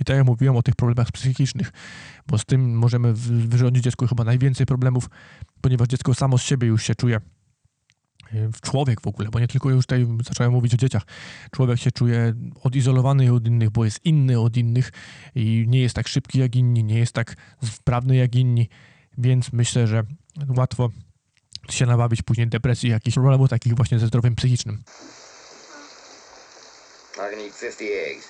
I 0.01 0.05
tak 0.05 0.17
jak 0.17 0.27
mówiłem 0.27 0.57
o 0.57 0.63
tych 0.63 0.75
problemach 0.77 1.13
psychicznych, 1.13 1.73
bo 2.27 2.39
z 2.39 2.45
tym 2.45 2.79
możemy 2.79 3.13
wy- 3.15 3.49
wyrządzić 3.49 3.85
dziecku 3.85 4.07
chyba 4.07 4.25
najwięcej 4.25 4.67
problemów, 4.67 5.11
ponieważ 5.61 5.89
dziecko 5.89 6.15
samo 6.15 6.39
z 6.39 6.43
siebie 6.43 6.69
już 6.69 6.83
się 6.83 6.95
czuje 6.95 7.17
e, 7.17 8.51
człowiek 8.63 9.01
w 9.01 9.07
ogóle, 9.07 9.29
bo 9.31 9.41
nie 9.41 9.49
tylko 9.49 9.71
już 9.71 9.87
tutaj 9.87 10.07
zacząłem 10.25 10.53
mówić 10.53 10.75
o 10.75 10.77
dzieciach. 10.77 11.03
Człowiek 11.51 11.79
się 11.79 11.91
czuje 11.91 12.35
odizolowany 12.63 13.33
od 13.33 13.47
innych, 13.47 13.71
bo 13.71 13.85
jest 13.85 14.05
inny 14.05 14.41
od 14.41 14.57
innych 14.57 14.93
i 15.35 15.65
nie 15.69 15.81
jest 15.81 15.95
tak 15.95 16.09
szybki 16.09 16.39
jak 16.39 16.57
inni, 16.57 16.85
nie 16.85 16.99
jest 16.99 17.13
tak 17.13 17.37
sprawny 17.65 18.17
jak 18.17 18.35
inni, 18.35 18.69
więc 19.19 19.53
myślę, 19.53 19.87
że 19.87 20.03
łatwo 20.57 20.91
się 21.71 21.87
nabawić 21.87 22.23
później 22.23 22.49
depresji, 22.49 22.91
jakichś 22.91 23.15
problemów 23.15 23.51
takich 23.51 23.75
właśnie 23.75 23.99
ze 23.99 24.07
zdrowiem 24.07 24.35
psychicznym. 24.35 24.83
I 27.21 27.31
can 27.31 27.39
eat 27.41 27.53
50 27.53 27.89
eggs. 27.93 28.27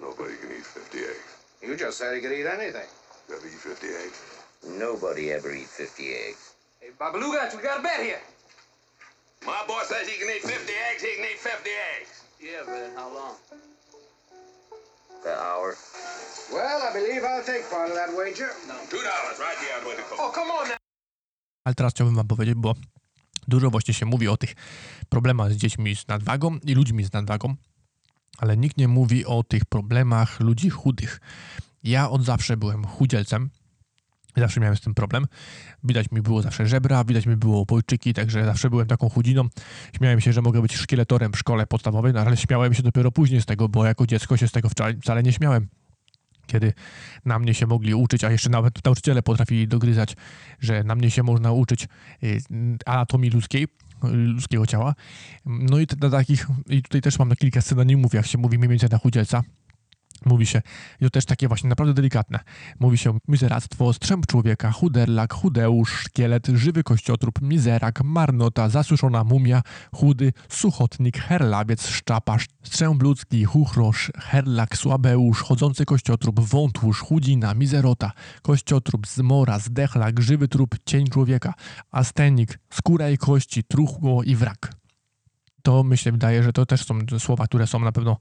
Nobody 0.00 0.34
can 0.36 0.50
eat 0.50 0.66
50 0.66 0.98
eggs. 0.98 1.30
You 1.62 1.76
just 1.76 1.98
said 1.98 2.14
he 2.16 2.20
could 2.20 2.32
eat 2.32 2.46
anything. 2.46 2.88
You 3.28 3.36
ever 3.36 3.46
eat 3.46 3.62
50 3.62 3.86
eggs? 3.86 4.18
Nobody 4.66 5.30
ever 5.32 5.54
eat 5.54 5.68
50 5.68 6.02
eggs. 6.12 6.54
Hey, 6.80 6.90
Babaluga, 6.98 7.54
we 7.56 7.62
got 7.62 7.78
a 7.78 7.82
bet 7.82 8.00
here. 8.00 8.20
My 9.46 9.62
boy 9.68 9.82
says 9.84 10.08
he 10.08 10.18
can 10.18 10.28
eat 10.34 10.42
50 10.42 10.72
eggs, 10.90 11.02
he 11.02 11.14
can 11.16 11.24
eat 11.24 11.38
50 11.38 11.70
eggs. 11.96 12.24
Yeah, 12.40 12.62
but 12.66 12.90
how 12.96 13.08
long? 13.14 13.36
The 15.22 15.32
hour. 15.32 15.76
Well, 16.52 16.82
I 16.82 16.92
believe 16.92 17.22
I'll 17.22 17.44
take 17.44 17.70
part 17.70 17.88
of 17.90 17.94
that 17.94 18.10
wager. 18.16 18.50
Two 18.90 18.96
dollars 18.98 19.38
right 19.38 19.56
here, 19.62 19.74
I'm 19.78 19.84
going 19.84 19.96
to 19.96 20.02
Oh, 20.18 20.30
come 20.34 20.50
on 20.50 20.68
now. 20.68 20.76
Ale 21.64 21.74
teraz 21.74 21.92
chciałbym 21.92 22.14
wam 22.16 22.26
powiedzieć, 22.26 22.54
bo 22.54 22.74
dużo 23.48 23.70
właśnie 23.70 23.94
się 23.94 24.06
mówi 24.06 24.28
o 24.28 24.36
tych 24.36 24.54
problemach 25.08 25.52
z 25.52 25.56
dziećmi 25.56 25.96
z 25.96 26.08
nadwagą 26.08 26.58
i 26.58 26.74
ludźmi 26.74 27.04
z 27.04 27.12
nadwagą, 27.12 27.54
ale 28.38 28.56
nikt 28.56 28.76
nie 28.76 28.88
mówi 28.88 29.26
o 29.26 29.42
tych 29.42 29.64
problemach 29.64 30.40
ludzi 30.40 30.70
chudych. 30.70 31.20
Ja 31.82 32.10
od 32.10 32.24
zawsze 32.24 32.56
byłem 32.56 32.86
chudzielcem, 32.86 33.50
zawsze 34.36 34.60
miałem 34.60 34.76
z 34.76 34.80
tym 34.80 34.94
problem. 34.94 35.26
Widać 35.84 36.10
mi 36.12 36.22
było 36.22 36.42
zawsze 36.42 36.66
żebra, 36.66 37.04
widać 37.04 37.26
mi 37.26 37.36
było 37.36 37.60
obojczyki, 37.60 38.14
także 38.14 38.44
zawsze 38.44 38.70
byłem 38.70 38.86
taką 38.86 39.08
chudziną. 39.08 39.48
Śmiałem 39.96 40.20
się, 40.20 40.32
że 40.32 40.42
mogę 40.42 40.62
być 40.62 40.76
szkieletorem 40.76 41.32
w 41.32 41.38
szkole 41.38 41.66
podstawowej, 41.66 42.12
no 42.12 42.20
ale 42.20 42.36
śmiałem 42.36 42.74
się 42.74 42.82
dopiero 42.82 43.12
później 43.12 43.42
z 43.42 43.46
tego, 43.46 43.68
bo 43.68 43.86
jako 43.86 44.06
dziecko 44.06 44.36
się 44.36 44.48
z 44.48 44.52
tego 44.52 44.68
wcale 45.02 45.22
nie 45.22 45.32
śmiałem 45.32 45.68
kiedy 46.50 46.72
na 47.24 47.38
mnie 47.38 47.54
się 47.54 47.66
mogli 47.66 47.94
uczyć, 47.94 48.24
a 48.24 48.30
jeszcze 48.30 48.50
nawet 48.50 48.84
nauczyciele 48.84 49.22
potrafili 49.22 49.68
dogryzać, 49.68 50.16
że 50.60 50.84
na 50.84 50.94
mnie 50.94 51.10
się 51.10 51.22
można 51.22 51.52
uczyć 51.52 51.88
y, 52.22 52.40
anatomii 52.86 53.30
ludzkiej, 53.30 53.66
ludzkiego 54.02 54.66
ciała. 54.66 54.94
No 55.46 55.80
i 55.80 55.86
na 56.00 56.10
takich, 56.10 56.46
i 56.68 56.82
tutaj 56.82 57.00
też 57.00 57.18
mam 57.18 57.28
na 57.28 57.36
kilka 57.36 57.60
synonimów, 57.60 58.14
jak 58.14 58.26
się 58.26 58.38
mówi 58.38 58.58
mniej 58.58 58.68
więcej 58.68 58.88
na 58.90 58.98
chudzielca. 58.98 59.42
Mówi 60.26 60.46
się, 60.46 60.62
i 61.00 61.04
to 61.04 61.10
też 61.10 61.24
takie 61.24 61.48
właśnie 61.48 61.68
naprawdę 61.68 61.94
delikatne. 61.94 62.38
Mówi 62.80 62.98
się 62.98 63.18
mizeractwo, 63.28 63.92
strzęp 63.92 64.26
człowieka, 64.26 64.72
chuderlak, 64.72 65.34
chudeusz, 65.34 65.92
szkielet, 65.92 66.46
żywy 66.46 66.82
kościotrup, 66.82 67.42
mizerak, 67.42 68.04
marnota, 68.04 68.68
zasuszona 68.68 69.24
mumia, 69.24 69.62
chudy, 69.94 70.32
suchotnik, 70.48 71.18
herlawiec, 71.18 71.86
szczapasz, 71.86 72.46
strzęp 72.62 73.02
ludzki, 73.02 73.44
chuchrosz, 73.44 74.12
herlak, 74.18 74.76
słabeusz, 74.76 75.42
chodzący 75.42 75.84
kościotrup, 75.84 76.40
wątłusz, 76.40 77.00
chudzina, 77.00 77.54
mizerota, 77.54 78.12
kościotrup, 78.42 79.06
zmora, 79.06 79.58
zdechlak, 79.58 80.20
żywy 80.20 80.48
trup, 80.48 80.76
cień 80.84 81.06
człowieka, 81.06 81.54
astenik, 81.90 82.58
skóra 82.70 83.10
i 83.10 83.18
kości, 83.18 83.64
truchło 83.64 84.22
i 84.22 84.36
wrak 84.36 84.80
to 85.62 85.82
myślę, 85.82 86.12
wydaje, 86.12 86.42
że 86.42 86.52
to 86.52 86.66
też 86.66 86.84
są 86.84 86.98
słowa, 87.18 87.46
które 87.46 87.66
są 87.66 87.78
na 87.78 87.92
pewno 87.92 88.16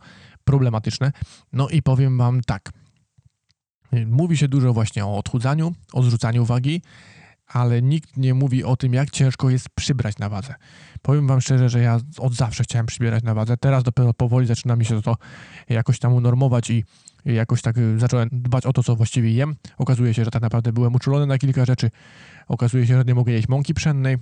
problematyczne. 0.49 1.11
No 1.53 1.69
i 1.69 1.81
powiem 1.81 2.17
Wam 2.17 2.41
tak. 2.41 2.71
Mówi 4.05 4.37
się 4.37 4.47
dużo 4.47 4.73
właśnie 4.73 5.05
o 5.05 5.17
odchudzaniu, 5.17 5.73
o 5.93 6.03
zrzucaniu 6.03 6.45
wagi, 6.45 6.81
ale 7.47 7.81
nikt 7.81 8.17
nie 8.17 8.33
mówi 8.33 8.63
o 8.63 8.77
tym, 8.77 8.93
jak 8.93 9.09
ciężko 9.09 9.49
jest 9.49 9.69
przybrać 9.69 10.17
na 10.17 10.29
wadze. 10.29 10.55
Powiem 11.01 11.27
Wam 11.27 11.41
szczerze, 11.41 11.69
że 11.69 11.79
ja 11.79 11.99
od 12.17 12.33
zawsze 12.33 12.63
chciałem 12.63 12.85
przybierać 12.85 13.23
na 13.23 13.33
wadze. 13.33 13.57
Teraz 13.57 13.83
dopiero 13.83 14.13
powoli 14.13 14.47
zaczyna 14.47 14.75
mi 14.75 14.85
się 14.85 15.01
to 15.01 15.15
jakoś 15.69 15.99
tam 15.99 16.13
unormować 16.13 16.69
i 16.69 16.83
jakoś 17.25 17.61
tak 17.61 17.75
zacząłem 17.97 18.29
dbać 18.31 18.65
o 18.65 18.73
to, 18.73 18.83
co 18.83 18.95
właściwie 18.95 19.31
jem. 19.31 19.55
Okazuje 19.77 20.13
się, 20.13 20.25
że 20.25 20.31
tak 20.31 20.41
naprawdę 20.41 20.73
byłem 20.73 20.95
uczulony 20.95 21.25
na 21.25 21.37
kilka 21.37 21.65
rzeczy. 21.65 21.91
Okazuje 22.47 22.87
się, 22.87 22.97
że 22.97 23.03
nie 23.03 23.15
mogę 23.15 23.33
jeść 23.33 23.47
mąki 23.47 23.73
pszennej, 23.73 24.17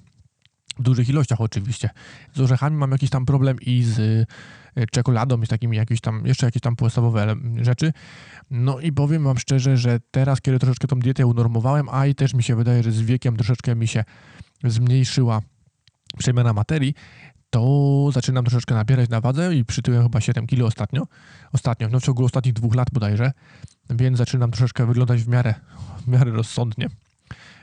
w 0.80 0.84
dużych 0.84 1.10
ilościach 1.10 1.42
oczywiście. 1.42 1.90
Z 2.36 2.42
orzechami 2.42 2.78
mam 2.78 2.92
jakiś 2.92 3.10
tam 3.10 3.26
problem 3.26 3.58
i 3.62 3.84
z 3.84 4.00
y, 4.00 4.26
czekoladą 4.92 5.42
i 5.42 5.46
z 5.46 5.50
takimi 5.50 5.78
jakieś 5.78 6.02
tam, 6.02 6.26
jeszcze 6.26 6.46
jakieś 6.46 6.62
tam 6.62 6.76
podstawowe 6.76 7.36
rzeczy. 7.62 7.94
No 8.52 8.80
i 8.80 8.92
powiem 8.92 9.24
wam 9.24 9.38
szczerze, 9.38 9.78
że 9.78 10.00
teraz, 10.12 10.42
kiedy 10.42 10.60
troszeczkę 10.60 10.88
tą 10.88 11.00
dietę 11.00 11.26
unormowałem, 11.26 11.90
a 11.92 12.06
i 12.06 12.16
też 12.16 12.34
mi 12.34 12.44
się 12.44 12.56
wydaje, 12.56 12.84
że 12.84 12.92
z 12.92 13.02
wiekiem 13.02 13.38
troszeczkę 13.38 13.76
mi 13.76 13.88
się 13.88 14.04
zmniejszyła 14.64 15.42
przemiana 16.18 16.54
materii, 16.54 16.94
to 17.50 18.10
zaczynam 18.14 18.46
troszeczkę 18.46 18.76
nabierać 18.76 19.10
na 19.10 19.22
wadze 19.22 19.56
i 19.56 19.66
przytyłem 19.66 20.04
chyba 20.04 20.22
7 20.22 20.48
kg 20.48 20.66
ostatnio. 20.66 21.08
Ostatnio, 21.54 21.90
no 21.90 22.00
w 22.00 22.04
ciągu 22.04 22.26
ostatnich 22.26 22.54
dwóch 22.54 22.76
lat 22.76 22.88
bodajże, 22.94 23.32
więc 23.90 24.18
zaczynam 24.18 24.52
troszeczkę 24.52 24.86
wyglądać 24.86 25.22
w 25.22 25.28
miarę, 25.28 25.54
w 26.00 26.08
miarę 26.08 26.32
rozsądnie 26.32 26.90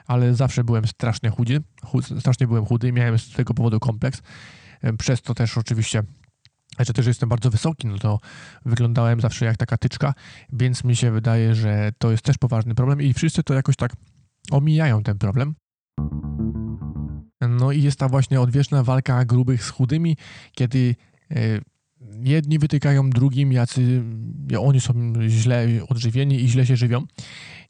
ale 0.06 0.34
zawsze 0.34 0.64
byłem 0.64 0.86
strasznie 0.86 1.30
chudy, 1.30 1.60
chud, 1.84 2.04
strasznie 2.20 2.46
byłem 2.46 2.66
chudy 2.66 2.88
i 2.88 2.92
miałem 2.92 3.18
z 3.18 3.32
tego 3.32 3.54
powodu 3.54 3.80
kompleks. 3.80 4.22
Przez 4.98 5.22
to 5.22 5.34
też 5.34 5.58
oczywiście, 5.58 6.02
że 6.78 6.92
też 6.92 7.06
jestem 7.06 7.28
bardzo 7.28 7.50
wysoki, 7.50 7.86
no 7.86 7.98
to 7.98 8.20
wyglądałem 8.64 9.20
zawsze 9.20 9.44
jak 9.44 9.56
taka 9.56 9.76
tyczka, 9.76 10.14
więc 10.52 10.84
mi 10.84 10.96
się 10.96 11.10
wydaje, 11.10 11.54
że 11.54 11.92
to 11.98 12.10
jest 12.10 12.22
też 12.22 12.38
poważny 12.38 12.74
problem 12.74 13.02
i 13.02 13.12
wszyscy 13.12 13.42
to 13.42 13.54
jakoś 13.54 13.76
tak 13.76 13.92
omijają 14.50 15.02
ten 15.02 15.18
problem. 15.18 15.54
No 17.48 17.72
i 17.72 17.82
jest 17.82 17.98
ta 17.98 18.08
właśnie 18.08 18.40
odwieczna 18.40 18.82
walka 18.82 19.24
grubych 19.24 19.64
z 19.64 19.70
chudymi, 19.70 20.16
kiedy 20.52 20.96
jedni 22.24 22.58
wytykają 22.58 23.10
drugim, 23.10 23.52
jacy 23.52 24.02
oni 24.58 24.80
są 24.80 25.12
źle 25.28 25.66
odżywieni 25.88 26.44
i 26.44 26.48
źle 26.48 26.66
się 26.66 26.76
żywią. 26.76 27.06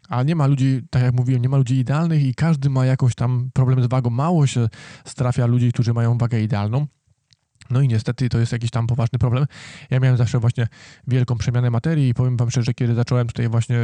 A 0.08 0.22
nie 0.22 0.36
ma 0.36 0.46
ludzi, 0.46 0.80
tak 0.90 1.02
jak 1.02 1.14
mówiłem, 1.14 1.42
nie 1.42 1.48
ma 1.48 1.56
ludzi 1.56 1.74
idealnych 1.74 2.22
i 2.22 2.34
każdy 2.34 2.70
ma 2.70 2.86
jakoś 2.86 3.14
tam 3.14 3.50
problem 3.52 3.82
z 3.82 3.86
wagą. 3.86 4.10
Mało 4.10 4.46
się 4.46 4.68
strafia 5.04 5.46
ludzi, 5.46 5.72
którzy 5.72 5.94
mają 5.94 6.18
wagę 6.18 6.42
idealną. 6.42 6.86
No 7.70 7.80
i 7.80 7.88
niestety 7.88 8.28
to 8.28 8.38
jest 8.38 8.52
jakiś 8.52 8.70
tam 8.70 8.86
poważny 8.86 9.18
problem. 9.18 9.46
Ja 9.90 10.00
miałem 10.00 10.16
zawsze 10.16 10.38
właśnie 10.38 10.66
wielką 11.06 11.38
przemianę 11.38 11.70
materii 11.70 12.08
i 12.08 12.14
powiem 12.14 12.36
wam 12.36 12.50
szczerze, 12.50 12.74
kiedy 12.74 12.94
zacząłem 12.94 13.26
tutaj 13.26 13.48
właśnie 13.48 13.78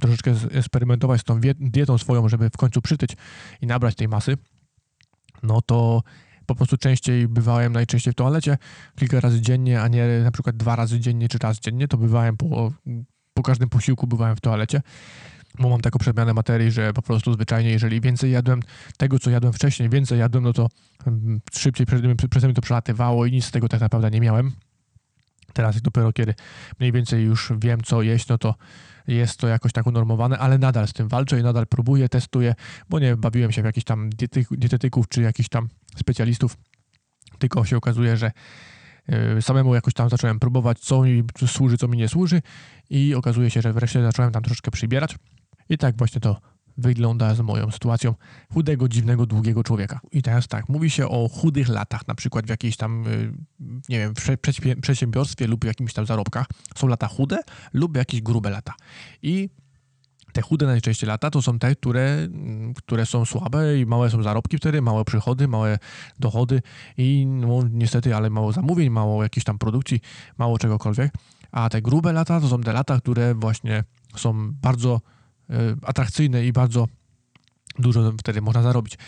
troszeczkę 0.00 0.34
eksperymentować 0.50 1.20
z 1.20 1.24
tą 1.24 1.40
dietą 1.60 1.98
swoją, 1.98 2.28
żeby 2.28 2.50
w 2.50 2.56
końcu 2.56 2.82
przytyć 2.82 3.16
i 3.60 3.66
nabrać 3.66 3.94
tej 3.94 4.08
masy, 4.08 4.36
no 5.42 5.62
to 5.62 6.02
po 6.46 6.54
prostu 6.54 6.76
częściej 6.76 7.28
bywałem 7.28 7.72
najczęściej 7.72 8.12
w 8.12 8.16
toalecie, 8.16 8.58
kilka 8.96 9.20
razy 9.20 9.40
dziennie, 9.40 9.82
a 9.82 9.88
nie 9.88 10.06
na 10.24 10.30
przykład 10.30 10.56
dwa 10.56 10.76
razy 10.76 11.00
dziennie 11.00 11.28
czy 11.28 11.38
raz 11.38 11.60
dziennie, 11.60 11.88
to 11.88 11.96
bywałem 11.96 12.36
po, 12.36 12.72
po 13.34 13.42
każdym 13.42 13.68
posiłku 13.68 14.06
bywałem 14.06 14.36
w 14.36 14.40
toalecie 14.40 14.82
bo 15.58 15.68
mam 15.68 15.80
taką 15.80 15.98
przemianę 15.98 16.34
materii, 16.34 16.70
że 16.70 16.92
po 16.92 17.02
prostu 17.02 17.32
zwyczajnie, 17.32 17.70
jeżeli 17.70 18.00
więcej 18.00 18.30
jadłem 18.30 18.60
tego, 18.96 19.18
co 19.18 19.30
jadłem 19.30 19.52
wcześniej, 19.52 19.88
więcej 19.88 20.18
jadłem, 20.18 20.44
no 20.44 20.52
to 20.52 20.68
szybciej 21.52 21.86
przeze 22.30 22.46
mnie 22.46 22.54
to 22.54 22.62
przelatywało 22.62 23.26
i 23.26 23.32
nic 23.32 23.44
z 23.44 23.50
tego 23.50 23.68
tak 23.68 23.80
naprawdę 23.80 24.10
nie 24.10 24.20
miałem. 24.20 24.52
Teraz 25.52 25.82
dopiero 25.82 26.12
kiedy 26.12 26.34
mniej 26.80 26.92
więcej 26.92 27.24
już 27.24 27.52
wiem, 27.58 27.80
co 27.82 28.02
jeść, 28.02 28.28
no 28.28 28.38
to 28.38 28.54
jest 29.06 29.38
to 29.38 29.48
jakoś 29.48 29.72
tak 29.72 29.86
unormowane, 29.86 30.38
ale 30.38 30.58
nadal 30.58 30.88
z 30.88 30.92
tym 30.92 31.08
walczę 31.08 31.40
i 31.40 31.42
nadal 31.42 31.66
próbuję, 31.66 32.08
testuję, 32.08 32.54
bo 32.88 32.98
nie 32.98 33.16
bawiłem 33.16 33.52
się 33.52 33.62
w 33.62 33.64
jakichś 33.64 33.84
tam 33.84 34.10
dietetyków 34.50 35.08
czy 35.08 35.22
jakichś 35.22 35.48
tam 35.48 35.68
specjalistów, 35.96 36.56
tylko 37.38 37.64
się 37.64 37.76
okazuje, 37.76 38.16
że 38.16 38.30
samemu 39.40 39.74
jakoś 39.74 39.94
tam 39.94 40.08
zacząłem 40.08 40.40
próbować, 40.40 40.78
co 40.78 41.02
mi 41.02 41.24
służy, 41.46 41.78
co 41.78 41.88
mi 41.88 41.98
nie 41.98 42.08
służy 42.08 42.42
i 42.90 43.14
okazuje 43.14 43.50
się, 43.50 43.62
że 43.62 43.72
wreszcie 43.72 44.02
zacząłem 44.02 44.32
tam 44.32 44.42
troszeczkę 44.42 44.70
przybierać. 44.70 45.16
I 45.68 45.78
tak 45.78 45.96
właśnie 45.96 46.20
to 46.20 46.40
wygląda 46.76 47.34
z 47.34 47.40
moją 47.40 47.70
sytuacją 47.70 48.14
chudego, 48.52 48.88
dziwnego, 48.88 49.26
długiego 49.26 49.62
człowieka. 49.62 50.00
I 50.12 50.22
teraz 50.22 50.48
tak, 50.48 50.68
mówi 50.68 50.90
się 50.90 51.08
o 51.08 51.28
chudych 51.28 51.68
latach, 51.68 52.08
na 52.08 52.14
przykład 52.14 52.46
w 52.46 52.48
jakiejś 52.48 52.76
tam, 52.76 53.06
y, 53.06 53.32
nie 53.88 53.98
wiem, 53.98 54.14
przedsiębiorstwie 54.80 55.46
lub 55.46 55.64
jakimś 55.64 55.92
tam 55.92 56.06
zarobkach. 56.06 56.46
Są 56.76 56.88
lata 56.88 57.08
chude 57.08 57.38
lub 57.72 57.96
jakieś 57.96 58.22
grube 58.22 58.50
lata. 58.50 58.74
I 59.22 59.48
te 60.32 60.42
chude 60.42 60.66
najczęściej 60.66 61.08
lata 61.08 61.30
to 61.30 61.42
są 61.42 61.58
te, 61.58 61.74
które, 61.74 62.02
mm, 62.02 62.74
które 62.74 63.06
są 63.06 63.24
słabe 63.24 63.78
i 63.78 63.86
małe 63.86 64.10
są 64.10 64.22
zarobki 64.22 64.58
wtedy, 64.58 64.82
małe 64.82 65.04
przychody, 65.04 65.48
małe 65.48 65.78
dochody 66.18 66.62
i 66.96 67.26
no, 67.26 67.62
niestety, 67.70 68.16
ale 68.16 68.30
mało 68.30 68.52
zamówień, 68.52 68.90
mało 68.90 69.22
jakiejś 69.22 69.44
tam 69.44 69.58
produkcji, 69.58 70.00
mało 70.38 70.58
czegokolwiek. 70.58 71.12
A 71.52 71.68
te 71.68 71.82
grube 71.82 72.12
lata 72.12 72.40
to 72.40 72.48
są 72.48 72.60
te 72.60 72.72
lata, 72.72 72.98
które 72.98 73.34
właśnie 73.34 73.84
są 74.16 74.52
bardzo 74.52 75.00
atrakcyjne 75.82 76.46
i 76.46 76.52
bardzo 76.52 76.88
dużo 77.78 78.12
wtedy 78.18 78.40
można 78.40 78.62
zarobić. 78.62 78.98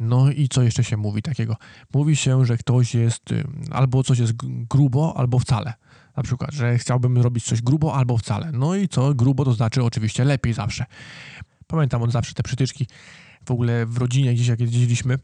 No 0.00 0.30
i 0.30 0.48
co 0.48 0.62
jeszcze 0.62 0.84
się 0.84 0.96
mówi 0.96 1.22
takiego? 1.22 1.56
Mówi 1.94 2.16
się, 2.16 2.46
że 2.46 2.56
ktoś 2.56 2.94
jest 2.94 3.32
y, 3.32 3.44
albo 3.70 4.02
coś 4.02 4.18
jest 4.18 4.32
grubo, 4.70 5.14
albo 5.16 5.38
wcale. 5.38 5.74
Na 6.16 6.22
przykład, 6.22 6.52
że 6.52 6.78
chciałbym 6.78 7.18
robić 7.18 7.44
coś 7.44 7.62
grubo 7.62 7.94
albo 7.94 8.18
wcale. 8.18 8.52
No 8.52 8.74
i 8.74 8.88
co 8.88 9.14
grubo 9.14 9.44
to 9.44 9.52
znaczy 9.52 9.84
oczywiście 9.84 10.24
lepiej 10.24 10.52
zawsze. 10.52 10.84
Pamiętam 11.66 12.02
od 12.02 12.12
zawsze 12.12 12.34
te 12.34 12.42
przytyczki 12.42 12.86
w 13.46 13.50
ogóle 13.50 13.86
w 13.86 13.96
rodzinie 13.98 14.34
gdzieś 14.34 14.46
jak 14.46 14.60
jeździliśmy, 14.60 15.18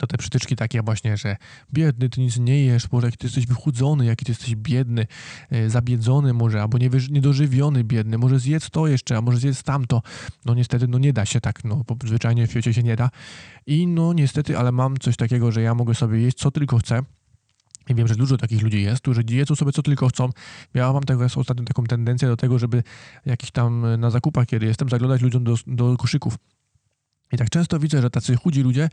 to 0.00 0.06
te 0.06 0.18
przytyczki 0.18 0.56
takie 0.56 0.82
właśnie, 0.82 1.16
że 1.16 1.36
biedny, 1.72 2.08
ty 2.08 2.20
nic 2.20 2.38
nie 2.38 2.64
jesz, 2.64 2.88
Boże, 2.88 3.06
jaki 3.06 3.18
ty 3.18 3.26
jesteś 3.26 3.46
wychudzony, 3.46 4.06
jaki 4.06 4.24
ty 4.24 4.32
jesteś 4.32 4.56
biedny, 4.56 5.06
e, 5.50 5.70
zabiedzony 5.70 6.32
może, 6.32 6.62
albo 6.62 6.78
niedożywiony 7.10 7.84
biedny, 7.84 8.18
może 8.18 8.38
zjedz 8.38 8.70
to 8.70 8.86
jeszcze, 8.86 9.16
a 9.16 9.20
może 9.20 9.38
zjedz 9.38 9.62
tamto. 9.62 10.02
No 10.44 10.54
niestety, 10.54 10.88
no 10.88 10.98
nie 10.98 11.12
da 11.12 11.24
się 11.26 11.40
tak, 11.40 11.64
no 11.64 11.84
bo 11.86 11.96
zwyczajnie 12.04 12.46
w 12.46 12.50
świecie 12.50 12.74
się 12.74 12.82
nie 12.82 12.96
da. 12.96 13.10
I 13.66 13.86
no 13.86 14.12
niestety, 14.12 14.58
ale 14.58 14.72
mam 14.72 14.96
coś 14.96 15.16
takiego, 15.16 15.52
że 15.52 15.62
ja 15.62 15.74
mogę 15.74 15.94
sobie 15.94 16.20
jeść 16.20 16.38
co 16.38 16.50
tylko 16.50 16.78
chcę, 16.78 17.02
i 17.88 17.94
wiem, 17.94 18.08
że 18.08 18.14
dużo 18.14 18.36
takich 18.36 18.62
ludzi 18.62 18.82
jest, 18.82 19.02
którzy 19.02 19.22
jedzą 19.30 19.54
sobie 19.54 19.72
co 19.72 19.82
tylko 19.82 20.08
chcą. 20.08 20.28
Ja 20.74 20.92
mam 20.92 21.02
teraz 21.02 21.36
ostatnio 21.36 21.64
taką 21.64 21.84
tendencję 21.84 22.28
do 22.28 22.36
tego, 22.36 22.58
żeby 22.58 22.82
jakiś 23.26 23.50
tam 23.50 24.00
na 24.00 24.10
zakupach, 24.10 24.46
kiedy 24.46 24.66
jestem, 24.66 24.88
zaglądać 24.88 25.22
ludziom 25.22 25.44
do, 25.44 25.54
do 25.66 25.96
koszyków. 25.96 26.36
I 27.32 27.36
tak 27.36 27.50
często 27.50 27.78
widzę, 27.78 28.02
że 28.02 28.10
tacy 28.10 28.36
chudzi 28.36 28.62
ludzie 28.62 28.88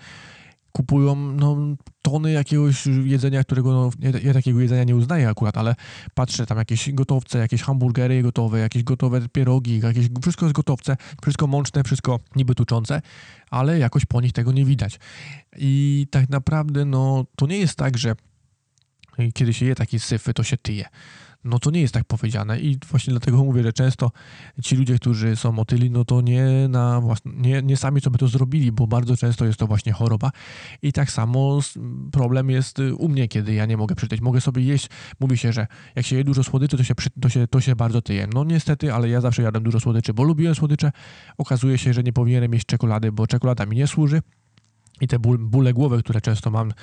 kupują 0.77 1.15
no, 1.15 1.57
tony 2.01 2.31
jakiegoś 2.31 2.85
jedzenia, 2.85 3.43
którego 3.43 3.71
no, 3.71 3.89
ja, 4.23 4.33
takiego 4.33 4.59
jedzenia 4.59 4.83
nie 4.83 4.95
uznaję 4.95 5.29
akurat, 5.29 5.57
ale 5.57 5.75
patrzę 6.13 6.45
tam 6.45 6.57
jakieś 6.57 6.91
gotowce, 6.93 7.39
jakieś 7.39 7.61
hamburgery 7.61 8.23
gotowe, 8.23 8.59
jakieś 8.59 8.83
gotowe 8.83 9.29
pierogi, 9.29 9.79
jakieś, 9.79 10.07
wszystko 10.21 10.45
jest 10.45 10.55
gotowce, 10.55 10.97
wszystko 11.21 11.47
mączne, 11.47 11.83
wszystko 11.83 12.19
niby 12.35 12.55
tuczące, 12.55 13.01
ale 13.49 13.79
jakoś 13.79 14.05
po 14.05 14.21
nich 14.21 14.33
tego 14.33 14.51
nie 14.51 14.65
widać. 14.65 14.99
I 15.57 16.07
tak 16.11 16.29
naprawdę 16.29 16.85
no, 16.85 17.25
to 17.35 17.47
nie 17.47 17.57
jest 17.57 17.75
tak, 17.75 17.97
że 17.97 18.15
kiedy 19.33 19.53
się 19.53 19.65
je 19.65 19.75
takie 19.75 19.99
syfy, 19.99 20.33
to 20.33 20.43
się 20.43 20.57
tyje 20.57 20.85
no 21.47 21.59
to 21.59 21.71
nie 21.71 21.81
jest 21.81 21.93
tak 21.93 22.05
powiedziane 22.05 22.59
i 22.59 22.77
właśnie 22.89 23.11
dlatego 23.11 23.37
mówię, 23.43 23.63
że 23.63 23.73
często 23.73 24.11
ci 24.63 24.75
ludzie, 24.75 24.95
którzy 24.95 25.35
są 25.35 25.59
otyli, 25.59 25.91
no 25.91 26.05
to 26.05 26.21
nie, 26.21 26.67
na 26.69 27.01
własne, 27.01 27.31
nie, 27.35 27.61
nie 27.61 27.77
sami 27.77 28.01
sobie 28.01 28.17
to 28.17 28.27
zrobili, 28.27 28.71
bo 28.71 28.87
bardzo 28.87 29.17
często 29.17 29.45
jest 29.45 29.59
to 29.59 29.67
właśnie 29.67 29.91
choroba 29.93 30.31
i 30.81 30.93
tak 30.93 31.11
samo 31.11 31.59
problem 32.11 32.49
jest 32.49 32.79
y, 32.79 32.95
u 32.95 33.09
mnie, 33.09 33.27
kiedy 33.27 33.53
ja 33.53 33.65
nie 33.65 33.77
mogę 33.77 33.95
przytyć. 33.95 34.21
Mogę 34.21 34.41
sobie 34.41 34.63
jeść, 34.63 34.89
mówi 35.19 35.37
się, 35.37 35.53
że 35.53 35.67
jak 35.95 36.05
się 36.05 36.15
je 36.15 36.23
dużo 36.23 36.43
słodyczy, 36.43 36.77
to 36.77 36.83
się, 36.83 36.93
to 37.21 37.29
się, 37.29 37.47
to 37.47 37.61
się 37.61 37.75
bardzo 37.75 38.01
tyje. 38.01 38.27
No 38.33 38.43
niestety, 38.43 38.93
ale 38.93 39.09
ja 39.09 39.21
zawsze 39.21 39.41
jadłem 39.41 39.63
dużo 39.63 39.79
słodyczy, 39.79 40.13
bo 40.13 40.23
lubiłem 40.23 40.55
słodycze. 40.55 40.91
Okazuje 41.37 41.77
się, 41.77 41.93
że 41.93 42.03
nie 42.03 42.13
powinienem 42.13 42.53
jeść 42.53 42.65
czekolady, 42.65 43.11
bo 43.11 43.27
czekolada 43.27 43.65
mi 43.65 43.75
nie 43.75 43.87
służy 43.87 44.21
i 45.01 45.07
te 45.07 45.19
ból, 45.19 45.37
bóle 45.37 45.73
głowy, 45.73 46.03
które 46.03 46.21
często 46.21 46.51
mam, 46.51 46.73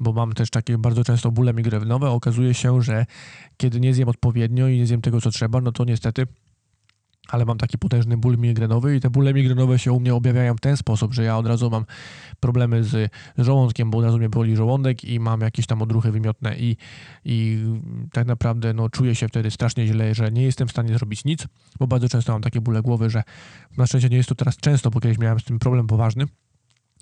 bo 0.00 0.12
mam 0.12 0.32
też 0.32 0.50
takie 0.50 0.78
bardzo 0.78 1.04
często 1.04 1.30
bóle 1.30 1.54
migrenowe, 1.54 2.10
okazuje 2.10 2.54
się, 2.54 2.82
że 2.82 3.06
kiedy 3.56 3.80
nie 3.80 3.94
zjem 3.94 4.08
odpowiednio 4.08 4.68
i 4.68 4.78
nie 4.78 4.86
zjem 4.86 5.00
tego, 5.00 5.20
co 5.20 5.30
trzeba, 5.30 5.60
no 5.60 5.72
to 5.72 5.84
niestety 5.84 6.26
ale 7.28 7.44
mam 7.44 7.58
taki 7.58 7.78
potężny 7.78 8.16
ból 8.16 8.38
migrenowy 8.38 8.96
i 8.96 9.00
te 9.00 9.10
bóle 9.10 9.34
migrenowe 9.34 9.78
się 9.78 9.92
u 9.92 10.00
mnie 10.00 10.14
objawiają 10.14 10.54
w 10.54 10.60
ten 10.60 10.76
sposób, 10.76 11.14
że 11.14 11.22
ja 11.24 11.38
od 11.38 11.46
razu 11.46 11.70
mam 11.70 11.84
problemy 12.40 12.84
z 12.84 13.12
żołądkiem, 13.38 13.90
bo 13.90 13.98
od 13.98 14.04
razu 14.04 14.18
mnie 14.18 14.28
boli 14.28 14.56
żołądek 14.56 15.04
i 15.04 15.20
mam 15.20 15.40
jakieś 15.40 15.66
tam 15.66 15.82
odruchy 15.82 16.12
wymiotne 16.12 16.58
i, 16.58 16.76
i 17.24 17.64
tak 18.12 18.26
naprawdę 18.26 18.72
no, 18.72 18.88
czuję 18.88 19.14
się 19.14 19.28
wtedy 19.28 19.50
strasznie 19.50 19.86
źle, 19.86 20.14
że 20.14 20.32
nie 20.32 20.42
jestem 20.42 20.68
w 20.68 20.70
stanie 20.70 20.94
zrobić 20.94 21.24
nic, 21.24 21.46
bo 21.78 21.86
bardzo 21.86 22.08
często 22.08 22.32
mam 22.32 22.42
takie 22.42 22.60
bóle 22.60 22.82
głowy, 22.82 23.10
że 23.10 23.22
na 23.76 23.86
szczęście 23.86 24.08
nie 24.08 24.16
jest 24.16 24.28
to 24.28 24.34
teraz 24.34 24.56
często, 24.56 24.90
bo 24.90 25.00
kiedyś 25.00 25.18
miałem 25.18 25.40
z 25.40 25.44
tym 25.44 25.58
problem 25.58 25.86
poważny, 25.86 26.24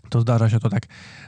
to 0.09 0.21
zdarza 0.21 0.51
się 0.51 0.61
to 0.61 0.71
tak 0.71 0.87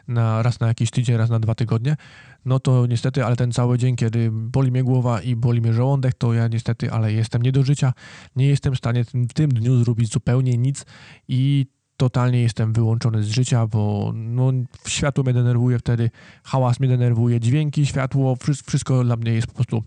na, 0.09 0.43
raz 0.43 0.61
na 0.61 0.67
jakiś 0.67 0.91
tydzień, 0.91 1.17
raz 1.17 1.31
na 1.31 1.39
dwa 1.41 1.55
tygodnie, 1.55 1.97
no 2.45 2.61
to 2.61 2.87
niestety, 2.87 3.25
ale 3.25 3.37
ten 3.37 3.53
cały 3.53 3.79
dzień, 3.79 3.97
kiedy 3.97 4.31
boli 4.33 4.71
mnie 4.71 4.85
głowa 4.85 5.21
i 5.21 5.37
boli 5.37 5.61
mnie 5.61 5.73
żołądek, 5.73 6.15
to 6.15 6.35
ja 6.35 6.49
niestety, 6.49 6.93
ale 6.93 7.13
jestem 7.13 7.43
nie 7.43 7.53
do 7.53 7.63
życia, 7.63 7.93
nie 8.37 8.47
jestem 8.47 8.75
w 8.75 8.79
stanie 8.79 9.05
w 9.05 9.33
tym 9.35 9.51
dniu 9.51 9.85
zrobić 9.85 10.13
zupełnie 10.13 10.59
nic 10.59 10.87
i 11.29 11.67
totalnie 11.97 12.43
jestem 12.43 12.73
wyłączony 12.73 13.23
z 13.23 13.29
życia, 13.29 13.67
bo 13.67 14.13
no, 14.15 14.53
światło 14.87 15.25
mnie 15.25 15.33
denerwuje 15.33 15.79
wtedy, 15.79 16.11
hałas 16.45 16.81
mnie 16.81 16.89
denerwuje, 16.89 17.41
dźwięki, 17.41 17.87
światło, 17.87 18.37
wszystko 18.67 19.05
dla 19.05 19.17
mnie 19.17 19.33
jest 19.33 19.47
po 19.47 19.55
prostu 19.55 19.83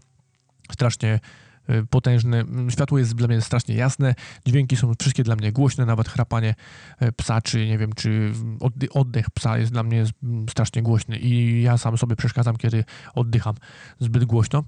strasznie 0.71 1.19
potężny. 1.89 2.39
Mm, 2.39 2.71
światło 2.71 2.97
jest 2.97 3.15
dla 3.15 3.27
mnie 3.27 3.41
strasznie 3.41 3.75
jasne, 3.75 4.15
dźwięki 4.45 4.75
są 4.75 4.93
wszystkie 4.99 5.23
dla 5.23 5.35
mnie 5.35 5.51
głośne, 5.51 5.85
nawet 5.85 6.09
chrapanie 6.09 6.55
y, 7.01 7.11
psa, 7.11 7.41
czy 7.41 7.67
nie 7.67 7.77
wiem, 7.77 7.93
czy 7.93 8.33
oddech 8.91 9.29
psa 9.29 9.57
jest 9.57 9.71
dla 9.71 9.83
mnie 9.83 10.05
mm, 10.23 10.49
strasznie 10.49 10.81
głośny 10.81 11.19
i 11.19 11.61
ja 11.61 11.77
sam 11.77 11.97
sobie 11.97 12.15
przeszkadzam, 12.15 12.57
kiedy 12.57 12.83
oddycham 13.13 13.55
zbyt 13.99 14.25
głośno. 14.25 14.63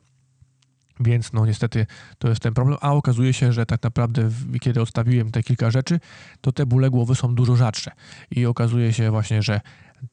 Więc 1.00 1.34
no 1.34 1.46
niestety 1.46 1.86
to 2.18 2.30
jest 2.30 2.42
ten 2.42 2.54
problem, 2.54 2.77
a 2.82 2.94
okazuje 2.94 3.34
się, 3.34 3.54
że 3.54 3.66
tak 3.66 3.84
naprawdę 3.84 4.30
kiedy 4.62 4.82
odstawiłem 4.82 5.32
te 5.32 5.44
kilka 5.44 5.72
rzeczy, 5.72 6.00
to 6.42 6.51
te 6.51 6.66
bóle 6.66 6.89
głowy 6.89 7.16
są 7.16 7.36
dużo 7.36 7.56
rzadsze 7.56 7.92
i 8.32 8.46
okazuje 8.46 8.94
się 8.94 9.12
właśnie, 9.12 9.42
że 9.42 9.62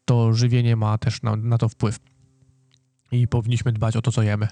to 0.04 0.32
żywienie 0.32 0.76
ma 0.76 0.98
też 0.98 1.22
na, 1.22 1.36
na 1.36 1.58
to 1.58 1.68
wpływ 1.68 1.98
i 3.12 3.28
powinniśmy 3.28 3.72
dbać 3.72 3.96
o 3.96 4.02
to, 4.02 4.12
co 4.12 4.22
jemy. 4.22 4.48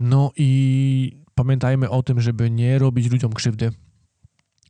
No 0.00 0.32
i 0.36 1.22
pamiętajmy 1.34 1.90
o 1.90 2.02
tym, 2.02 2.20
żeby 2.20 2.50
nie 2.50 2.78
robić 2.78 3.10
ludziom 3.10 3.32
krzywdy 3.32 3.72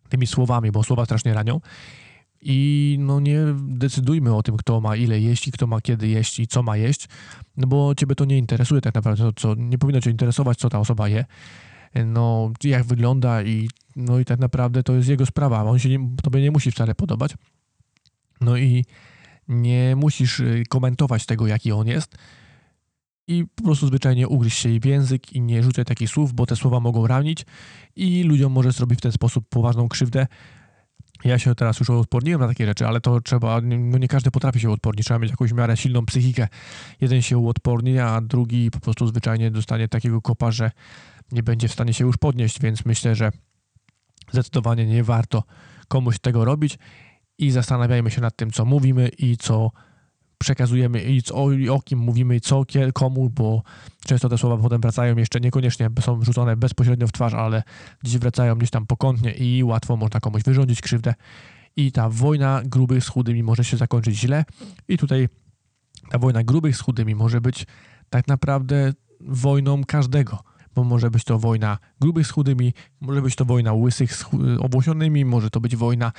tymi 0.09 0.27
słowami, 0.27 0.71
bo 0.71 0.83
słowa 0.83 1.05
strasznie 1.05 1.35
ranią. 1.35 1.61
I 2.43 2.97
no 3.01 3.21
nie 3.21 3.41
decydujmy 3.69 4.35
o 4.35 4.43
tym, 4.43 4.57
kto 4.57 4.81
ma 4.81 4.97
ile 4.97 5.21
jeść 5.21 5.49
i 5.49 5.53
kto 5.53 5.67
ma 5.67 5.81
kiedy 5.81 6.09
jeść 6.09 6.41
i 6.41 6.47
co 6.47 6.63
ma 6.63 6.77
jeść, 6.77 7.09
no 7.57 7.67
bo 7.67 7.95
ciebie 7.95 8.15
to 8.15 8.25
nie 8.25 8.39
interesuje 8.39 8.81
tak 8.81 8.95
naprawdę, 8.95 9.31
co, 9.37 9.55
nie 9.55 9.79
powinno 9.79 10.01
cię 10.01 10.11
interesować, 10.11 10.59
co 10.59 10.69
ta 10.69 10.79
osoba 10.79 11.09
je, 11.09 11.25
no 12.07 12.53
jak 12.65 12.85
wygląda 12.85 13.43
i 13.43 13.69
no 13.97 14.19
i 14.19 14.25
tak 14.25 14.39
naprawdę 14.39 14.83
to 14.83 14.95
jest 14.95 15.09
jego 15.09 15.27
sprawa, 15.27 15.63
on 15.63 15.79
się 15.79 15.89
nie, 15.89 16.17
tobie 16.23 16.41
nie 16.41 16.51
musi 16.51 16.71
wcale 16.71 16.95
podobać. 16.95 17.35
No 18.41 18.57
i 18.57 18.85
nie 19.49 19.97
musisz 19.97 20.41
y, 20.41 20.63
komentować 20.69 21.27
tego, 21.27 21.47
jaki 21.47 21.73
on 21.73 21.87
jest, 21.87 22.17
i 23.31 23.45
po 23.55 23.63
prostu 23.63 23.87
zwyczajnie 23.87 24.29
ugryź 24.29 24.55
się 24.55 24.69
jej 24.69 24.81
w 24.81 24.85
język 24.85 25.33
i 25.33 25.41
nie 25.41 25.63
rzucaj 25.63 25.85
takich 25.85 26.11
słów, 26.11 26.33
bo 26.33 26.47
te 26.47 26.57
słowa 26.57 26.81
mogą 26.81 27.07
ranić 27.07 27.47
i 27.97 28.23
ludziom 28.23 28.53
może 28.53 28.73
zrobić 28.73 28.99
w 28.99 29.03
ten 29.03 29.13
sposób 29.13 29.49
poważną 29.49 29.89
krzywdę. 29.89 30.27
Ja 31.25 31.39
się 31.39 31.55
teraz 31.55 31.81
już 31.81 31.91
odporniłem 31.91 32.41
na 32.41 32.49
takie 32.49 32.67
rzeczy, 32.67 32.87
ale 32.87 33.01
to 33.01 33.21
trzeba, 33.21 33.61
no 33.61 33.99
nie 33.99 34.09
każdy 34.09 34.31
potrafi 34.31 34.61
się 34.61 34.71
odpornić, 34.71 35.07
trzeba 35.07 35.19
mieć 35.19 35.31
jakąś 35.31 35.53
miarę 35.53 35.77
silną 35.77 36.07
psychikę. 36.07 36.49
Jeden 37.01 37.23
się 37.23 37.39
uodporni, 37.39 37.99
a 37.99 38.21
drugi 38.21 38.71
po 38.71 38.81
prostu 38.81 39.07
zwyczajnie 39.07 39.51
dostanie 39.51 39.89
takiego 39.89 40.23
kopa, 40.23 40.51
że 40.51 40.71
nie 41.33 41.43
będzie 41.43 41.69
w 41.69 41.73
stanie 41.73 41.95
się 41.95 42.05
już 42.05 42.17
podnieść, 42.17 42.61
więc 42.61 42.85
myślę, 42.85 43.15
że 43.15 43.31
zdecydowanie 44.33 44.87
nie 44.87 45.05
warto 45.05 45.43
komuś 45.89 46.19
tego 46.19 46.45
robić 46.45 46.79
i 47.39 47.51
zastanawiajmy 47.51 48.11
się 48.11 48.21
nad 48.21 48.37
tym, 48.37 48.51
co 48.51 48.65
mówimy 48.65 49.09
i 49.19 49.37
co 49.37 49.71
przekazujemy 50.41 51.03
i 51.03 51.23
o, 51.33 51.53
i 51.53 51.69
o 51.69 51.81
kim 51.81 51.99
mówimy, 51.99 52.41
co, 52.41 52.65
komu, 52.95 53.31
bo 53.31 53.63
często 54.05 54.29
te 54.29 54.39
słowa 54.39 54.63
potem 54.63 54.81
wracają 54.81 55.17
jeszcze 55.17 55.41
niekoniecznie, 55.41 55.91
są 56.01 56.19
wrzucone 56.19 56.57
bezpośrednio 56.57 57.07
w 57.07 57.13
twarz, 57.13 57.35
ale 57.35 57.63
gdzieś 58.03 58.19
wracają 58.19 58.55
gdzieś 58.55 58.71
tam 58.71 58.87
pokątnie 58.87 59.33
i 59.33 59.65
łatwo 59.65 59.97
można 59.97 60.21
komuś 60.21 60.43
wyrządzić 60.43 60.81
krzywdę. 60.81 61.15
I 61.77 61.93
ta 61.93 62.09
wojna 62.09 62.63
grubych 62.65 63.05
z 63.05 63.09
chudymi 63.09 63.43
może 63.43 63.65
się 63.65 63.77
zakończyć 63.77 64.19
źle. 64.19 64.45
I 64.89 64.99
tutaj 64.99 65.29
ta 66.11 66.19
wojna 66.19 66.45
grubych 66.45 66.77
z 66.77 66.81
chudymi 66.81 67.15
może 67.15 67.41
być 67.41 67.67
tak 68.11 68.29
naprawdę 68.29 68.93
wojną 69.21 69.85
każdego 69.85 70.39
bo 70.75 70.85
może 70.85 71.11
być 71.11 71.25
to 71.25 71.39
wojna 71.39 71.79
grubych 72.01 72.27
z 72.27 72.31
chudymi, 72.31 72.75
może 73.01 73.23
być 73.23 73.37
to 73.37 73.45
wojna 73.45 73.73
łysych 73.73 74.15
z 74.15 74.25
obłosionymi, 74.61 75.25
może 75.25 75.51
to 75.51 75.61
być 75.61 75.77
wojna 75.77 76.13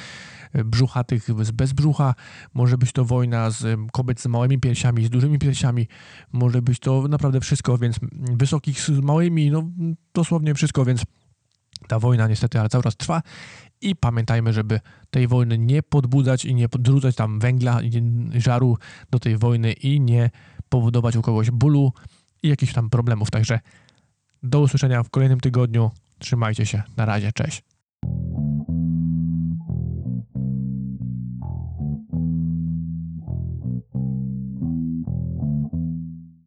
e, 0.54 0.64
brzuchatych 0.64 1.28
z 1.42 1.52
bez 1.52 1.74
brzucha, 1.74 2.16
może 2.54 2.78
być 2.78 2.92
to 2.92 3.06
wojna 3.06 3.50
z 3.50 3.80
kobiet 3.92 4.22
z 4.22 4.28
małymi 4.28 4.60
piersiami, 4.60 5.06
z 5.06 5.10
dużymi 5.10 5.40
piersiami, 5.40 5.88
może 6.32 6.62
być 6.62 6.80
to 6.80 7.08
naprawdę 7.08 7.40
wszystko, 7.40 7.78
więc 7.78 8.00
wysokich 8.12 8.82
z 8.82 8.90
małymi, 8.90 9.52
no 9.52 9.64
dosłownie 10.14 10.54
wszystko, 10.54 10.86
więc 10.86 11.04
ta 11.88 12.00
wojna 12.00 12.28
niestety 12.28 12.60
ale 12.60 12.70
cały 12.70 12.84
czas 12.84 12.96
trwa 12.96 13.22
i 13.82 13.96
pamiętajmy, 13.96 14.54
żeby 14.54 14.80
tej 15.10 15.28
wojny 15.28 15.58
nie 15.58 15.84
podbudzać 15.84 16.46
i 16.46 16.56
nie 16.56 16.70
podrzucać 16.70 17.16
tam 17.16 17.40
węgla 17.40 17.82
i 17.82 17.92
żaru 18.42 18.78
do 19.12 19.20
tej 19.20 19.38
wojny 19.38 19.74
i 19.74 20.00
nie 20.00 20.30
powodować 20.70 21.16
u 21.16 21.22
kogoś 21.22 21.52
bólu 21.52 21.94
i 22.44 22.48
jakichś 22.48 22.74
tam 22.74 22.90
problemów. 22.90 23.32
Także 23.32 23.60
do 24.44 24.60
usłyszenia 24.60 25.04
w 25.04 25.10
kolejnym 25.10 25.40
tygodniu. 25.40 25.92
Trzymajcie 26.20 26.66
się. 26.66 26.84
Na 26.98 27.06
razie. 27.06 27.32
Cześć. 27.32 27.64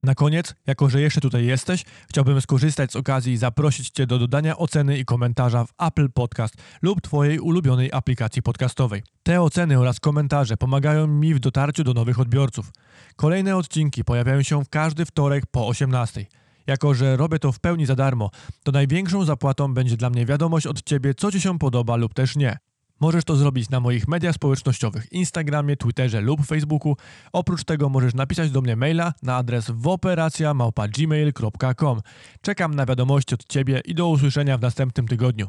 Na 0.04 0.14
koniec, 0.14 0.54
jako 0.66 0.88
że 0.88 1.00
jeszcze 1.00 1.20
tutaj 1.20 1.46
jesteś, 1.46 1.84
chciałbym 2.08 2.40
skorzystać 2.40 2.92
z 2.92 2.96
okazji 2.96 3.32
i 3.32 3.36
zaprosić 3.36 3.90
Cię 3.90 4.06
do 4.06 4.18
dodania 4.18 4.56
oceny 4.56 4.98
i 4.98 5.04
komentarza 5.04 5.64
w 5.64 5.72
Apple 5.78 6.10
Podcast 6.10 6.54
lub 6.82 7.00
Twojej 7.00 7.40
ulubionej 7.40 7.92
aplikacji 7.92 8.42
podcastowej. 8.42 9.02
Te 9.22 9.42
oceny 9.42 9.78
oraz 9.78 10.00
komentarze 10.00 10.56
pomagają 10.56 11.06
mi 11.06 11.34
w 11.34 11.40
dotarciu 11.40 11.84
do 11.84 11.94
nowych 11.94 12.20
odbiorców. 12.20 12.72
Kolejne 13.16 13.56
odcinki 13.56 14.04
pojawiają 14.04 14.42
się 14.42 14.64
w 14.64 14.68
każdy 14.68 15.04
wtorek 15.04 15.46
po 15.46 15.68
18. 15.68 16.26
Jako, 16.66 16.94
że 16.94 17.16
robię 17.16 17.38
to 17.38 17.52
w 17.52 17.60
pełni 17.60 17.86
za 17.86 17.96
darmo, 17.96 18.30
to 18.62 18.72
największą 18.72 19.24
zapłatą 19.24 19.74
będzie 19.74 19.96
dla 19.96 20.10
mnie 20.10 20.26
wiadomość 20.26 20.66
od 20.66 20.82
Ciebie, 20.82 21.14
co 21.14 21.32
Ci 21.32 21.40
się 21.40 21.58
podoba 21.58 21.96
lub 21.96 22.14
też 22.14 22.36
nie. 22.36 22.58
Możesz 23.00 23.24
to 23.24 23.36
zrobić 23.36 23.70
na 23.70 23.80
moich 23.80 24.08
mediach 24.08 24.34
społecznościowych, 24.34 25.12
Instagramie, 25.12 25.76
Twitterze 25.76 26.20
lub 26.20 26.46
Facebooku. 26.46 26.96
Oprócz 27.32 27.64
tego 27.64 27.88
możesz 27.88 28.14
napisać 28.14 28.50
do 28.50 28.60
mnie 28.60 28.76
maila 28.76 29.12
na 29.22 29.36
adres 29.36 29.70
wooperacja.gmail.com. 29.70 32.00
Czekam 32.40 32.74
na 32.74 32.86
wiadomości 32.86 33.34
od 33.34 33.46
Ciebie 33.46 33.80
i 33.84 33.94
do 33.94 34.08
usłyszenia 34.08 34.58
w 34.58 34.60
następnym 34.60 35.08
tygodniu. 35.08 35.48